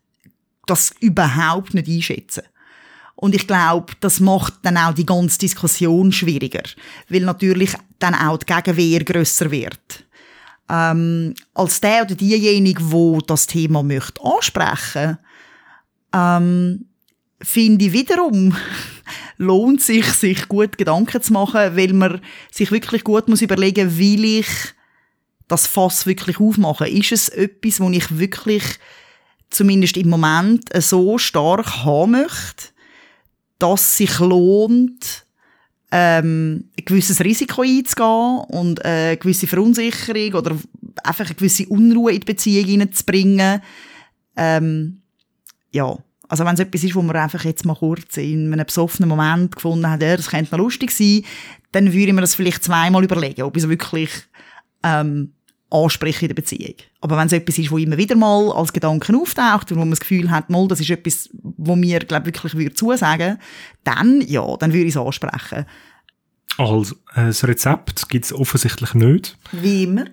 das 0.66 0.94
überhaupt 1.00 1.74
nicht 1.74 1.88
einschätzen. 1.88 2.42
Und 3.16 3.34
ich 3.34 3.46
glaube, 3.46 3.92
das 4.00 4.20
macht 4.20 4.54
dann 4.62 4.78
auch 4.78 4.94
die 4.94 5.04
ganze 5.04 5.38
Diskussion 5.38 6.10
schwieriger, 6.10 6.62
weil 7.08 7.20
natürlich 7.20 7.74
dann 7.98 8.14
auch 8.14 8.38
die 8.38 8.46
Gegenwehr 8.46 9.04
grösser 9.04 9.50
wird. 9.50 10.04
Ähm, 10.70 11.34
als 11.52 11.80
der 11.80 12.02
oder 12.02 12.14
diejenige, 12.14 12.92
wo 12.92 13.20
das 13.20 13.46
Thema 13.46 13.82
möchte 13.82 14.22
ansprechen, 14.22 15.18
ähm, 16.14 16.86
finde 17.42 17.86
ich 17.86 17.92
wiederum 17.92 18.56
lohnt 19.36 19.82
sich, 19.82 20.06
sich 20.06 20.46
gut 20.48 20.78
Gedanken 20.78 21.22
zu 21.22 21.32
machen, 21.32 21.76
weil 21.76 21.92
man 21.92 22.20
sich 22.52 22.70
wirklich 22.70 23.02
gut 23.02 23.28
muss 23.28 23.42
überlegen, 23.42 23.98
will 23.98 24.24
ich 24.24 24.48
das 25.48 25.66
Fass 25.66 26.06
wirklich 26.06 26.38
aufmachen? 26.38 26.86
Ist 26.86 27.12
es 27.12 27.28
etwas, 27.30 27.80
wo 27.80 27.90
ich 27.90 28.18
wirklich 28.18 28.62
zumindest 29.50 29.96
im 29.96 30.08
Moment 30.08 30.68
so 30.80 31.18
stark 31.18 31.84
haben 31.84 32.12
möchte, 32.12 32.68
dass 33.58 33.96
sich 33.96 34.18
lohnt, 34.20 35.26
ähm, 35.92 36.64
ein 36.78 36.84
gewisses 36.84 37.20
Risiko 37.20 37.62
einzugehen 37.62 38.38
und 38.48 38.84
eine 38.84 39.16
gewisse 39.16 39.46
Verunsicherung 39.46 40.34
oder 40.34 40.56
einfach 41.02 41.26
eine 41.26 41.34
gewisse 41.34 41.66
Unruhe 41.66 42.12
in 42.12 42.20
die 42.20 42.26
Beziehung 42.26 42.66
hineinzubringen. 42.66 43.60
Ähm, 44.36 45.02
ja, 45.72 45.96
also 46.28 46.44
wenn 46.44 46.54
es 46.54 46.60
etwas 46.60 46.84
ist, 46.84 46.94
wo 46.94 47.02
man 47.02 47.16
einfach 47.16 47.44
jetzt 47.44 47.64
mal 47.64 47.74
kurz 47.74 48.16
in 48.16 48.52
einem 48.52 48.64
besoffenen 48.64 49.08
Moment 49.08 49.56
gefunden 49.56 49.90
hat, 49.90 50.02
ja, 50.02 50.16
das 50.16 50.30
könnte 50.30 50.52
noch 50.52 50.64
lustig 50.64 50.92
sein, 50.92 51.22
dann 51.72 51.86
würde 51.86 52.06
ich 52.06 52.12
mir 52.12 52.20
das 52.20 52.36
vielleicht 52.36 52.62
zweimal 52.62 53.02
überlegen, 53.02 53.42
ob 53.42 53.56
ich 53.56 53.64
es 53.64 53.68
wirklich 53.68 54.10
ähm, 54.84 55.32
anspreche 55.70 56.26
in 56.26 56.28
der 56.28 56.34
Beziehung. 56.34 56.74
Aber 57.00 57.16
wenn 57.16 57.26
es 57.26 57.32
etwas 57.32 57.58
ist, 57.58 57.70
wo 57.70 57.78
immer 57.78 57.96
wieder 57.96 58.16
mal 58.16 58.52
als 58.52 58.72
Gedanken 58.72 59.16
auftaucht 59.16 59.70
und 59.70 59.78
wo 59.78 59.82
man 59.82 59.90
das 59.90 60.00
Gefühl 60.00 60.30
hat, 60.30 60.50
mal, 60.50 60.66
das 60.68 60.80
ist 60.80 60.90
etwas, 60.90 61.30
wo 61.32 61.76
mir 61.76 62.00
glaub, 62.00 62.26
wirklich 62.26 62.54
würde 62.54 62.74
zusagen, 62.74 63.38
dann 63.84 64.20
ja, 64.22 64.56
dann 64.56 64.72
würde 64.72 64.86
ich 64.86 64.94
es 64.94 64.96
ansprechen. 64.96 65.66
Also, 66.58 66.94
äh, 67.14 67.26
das 67.26 67.46
Rezept 67.46 68.08
gibt 68.08 68.26
es 68.26 68.32
offensichtlich 68.32 68.94
nicht. 68.94 69.38
Wie 69.52 69.84
immer. 69.84 70.04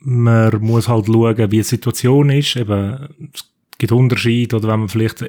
Man 0.00 0.60
muss 0.60 0.88
halt 0.88 1.06
schauen, 1.06 1.36
wie 1.36 1.56
die 1.56 1.62
Situation 1.62 2.30
ist. 2.30 2.56
Eben, 2.56 3.30
es 3.32 3.44
gibt 3.78 3.92
Unterschiede, 3.92 4.56
oder 4.56 4.68
wenn 4.68 4.80
man 4.80 4.88
vielleicht, 4.88 5.20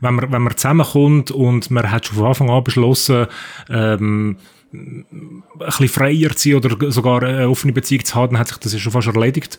wenn 0.00 0.14
man, 0.14 0.30
wenn 0.30 0.42
man 0.42 0.56
zusammenkommt 0.56 1.30
und 1.30 1.70
man 1.70 1.90
hat 1.90 2.06
schon 2.06 2.16
von 2.16 2.26
Anfang 2.26 2.50
an 2.50 2.64
beschlossen, 2.64 3.26
ähm, 3.68 4.36
ein 4.72 5.42
bisschen 5.58 5.88
freier 5.88 6.30
zu 6.34 6.50
sein 6.50 6.54
oder 6.56 6.90
sogar 6.90 7.22
eine 7.22 7.48
offene 7.48 7.72
Beziehung 7.72 8.04
zu 8.04 8.14
haben, 8.14 8.32
dann 8.32 8.40
hat 8.40 8.48
sich 8.48 8.58
das 8.58 8.72
ja 8.72 8.78
schon 8.78 8.92
fast 8.92 9.08
erledigt. 9.08 9.58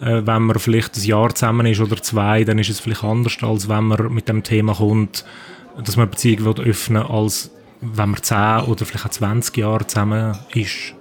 Äh, 0.00 0.26
wenn 0.26 0.42
man 0.42 0.58
vielleicht 0.58 0.96
ein 0.96 1.04
Jahr 1.04 1.34
zusammen 1.34 1.66
ist 1.66 1.80
oder 1.80 2.02
zwei, 2.02 2.44
dann 2.44 2.58
ist 2.58 2.70
es 2.70 2.80
vielleicht 2.80 3.04
anders, 3.04 3.36
als 3.42 3.68
wenn 3.68 3.84
man 3.84 4.12
mit 4.12 4.28
dem 4.28 4.42
Thema 4.42 4.74
kommt, 4.74 5.24
dass 5.82 5.96
man 5.96 6.04
eine 6.04 6.10
Beziehung 6.10 6.44
will 6.44 6.64
öffnen 6.64 7.02
als 7.02 7.50
wenn 7.80 8.10
man 8.10 8.22
10 8.22 8.60
oder 8.66 8.86
vielleicht 8.86 9.06
auch 9.06 9.10
20 9.10 9.56
Jahre 9.56 9.86
zusammen 9.86 10.36
ist. 10.54 10.94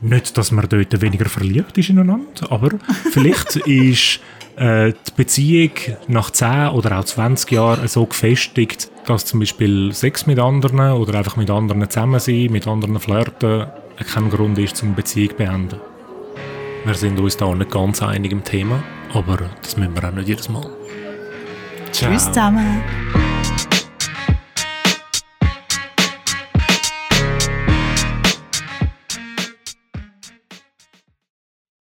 Nicht, 0.00 0.36
dass 0.36 0.52
man 0.52 0.68
dort 0.68 1.00
weniger 1.00 1.28
verliebt 1.28 1.76
ist 1.76 1.90
ineinander, 1.90 2.50
aber 2.50 2.70
vielleicht 3.12 3.56
ist 3.66 4.20
äh, 4.58 4.92
die 4.92 5.12
Beziehung 5.16 5.72
nach 6.08 6.30
10 6.30 6.68
oder 6.68 6.98
auch 6.98 7.04
20 7.04 7.50
Jahren 7.52 7.88
so 7.88 8.06
gefestigt, 8.06 8.90
dass 9.06 9.24
zum 9.24 9.40
Beispiel 9.40 9.92
Sex 9.92 10.26
mit 10.26 10.38
anderen 10.38 10.92
oder 10.92 11.18
einfach 11.18 11.36
mit 11.36 11.50
anderen 11.50 11.88
zusammen 11.88 12.20
sein, 12.20 12.48
mit 12.50 12.66
anderen 12.66 12.98
flirten, 12.98 13.66
kein 14.12 14.30
Grund 14.30 14.58
ist, 14.58 14.76
zum 14.76 14.94
Beziehung 14.94 15.30
zu 15.30 15.36
beenden. 15.36 15.80
Wir 16.84 16.94
sind 16.94 17.18
uns 17.18 17.36
da 17.36 17.54
nicht 17.54 17.70
ganz 17.70 18.02
einig 18.02 18.32
im 18.32 18.44
Thema, 18.44 18.82
aber 19.12 19.38
das 19.62 19.76
müssen 19.76 19.94
wir 19.94 20.08
auch 20.08 20.12
nicht 20.12 20.28
jedes 20.28 20.48
Mal. 20.48 20.66
Tschüss 21.92 22.26
zusammen. 22.26 22.82